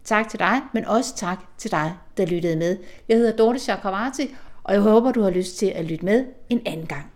Tak 0.05 0.29
til 0.29 0.38
dig, 0.38 0.61
men 0.74 0.85
også 0.85 1.16
tak 1.16 1.38
til 1.59 1.70
dig, 1.70 1.92
der 2.16 2.27
lyttede 2.27 2.57
med. 2.57 2.77
Jeg 3.09 3.16
hedder 3.16 3.37
Dorte 3.37 3.59
Chakravarti, 3.59 4.35
og 4.64 4.74
jeg 4.74 4.81
håber, 4.81 5.12
du 5.12 5.22
har 5.22 5.31
lyst 5.31 5.59
til 5.59 5.66
at 5.66 5.85
lytte 5.85 6.05
med 6.05 6.24
en 6.50 6.61
anden 6.66 6.87
gang. 6.87 7.13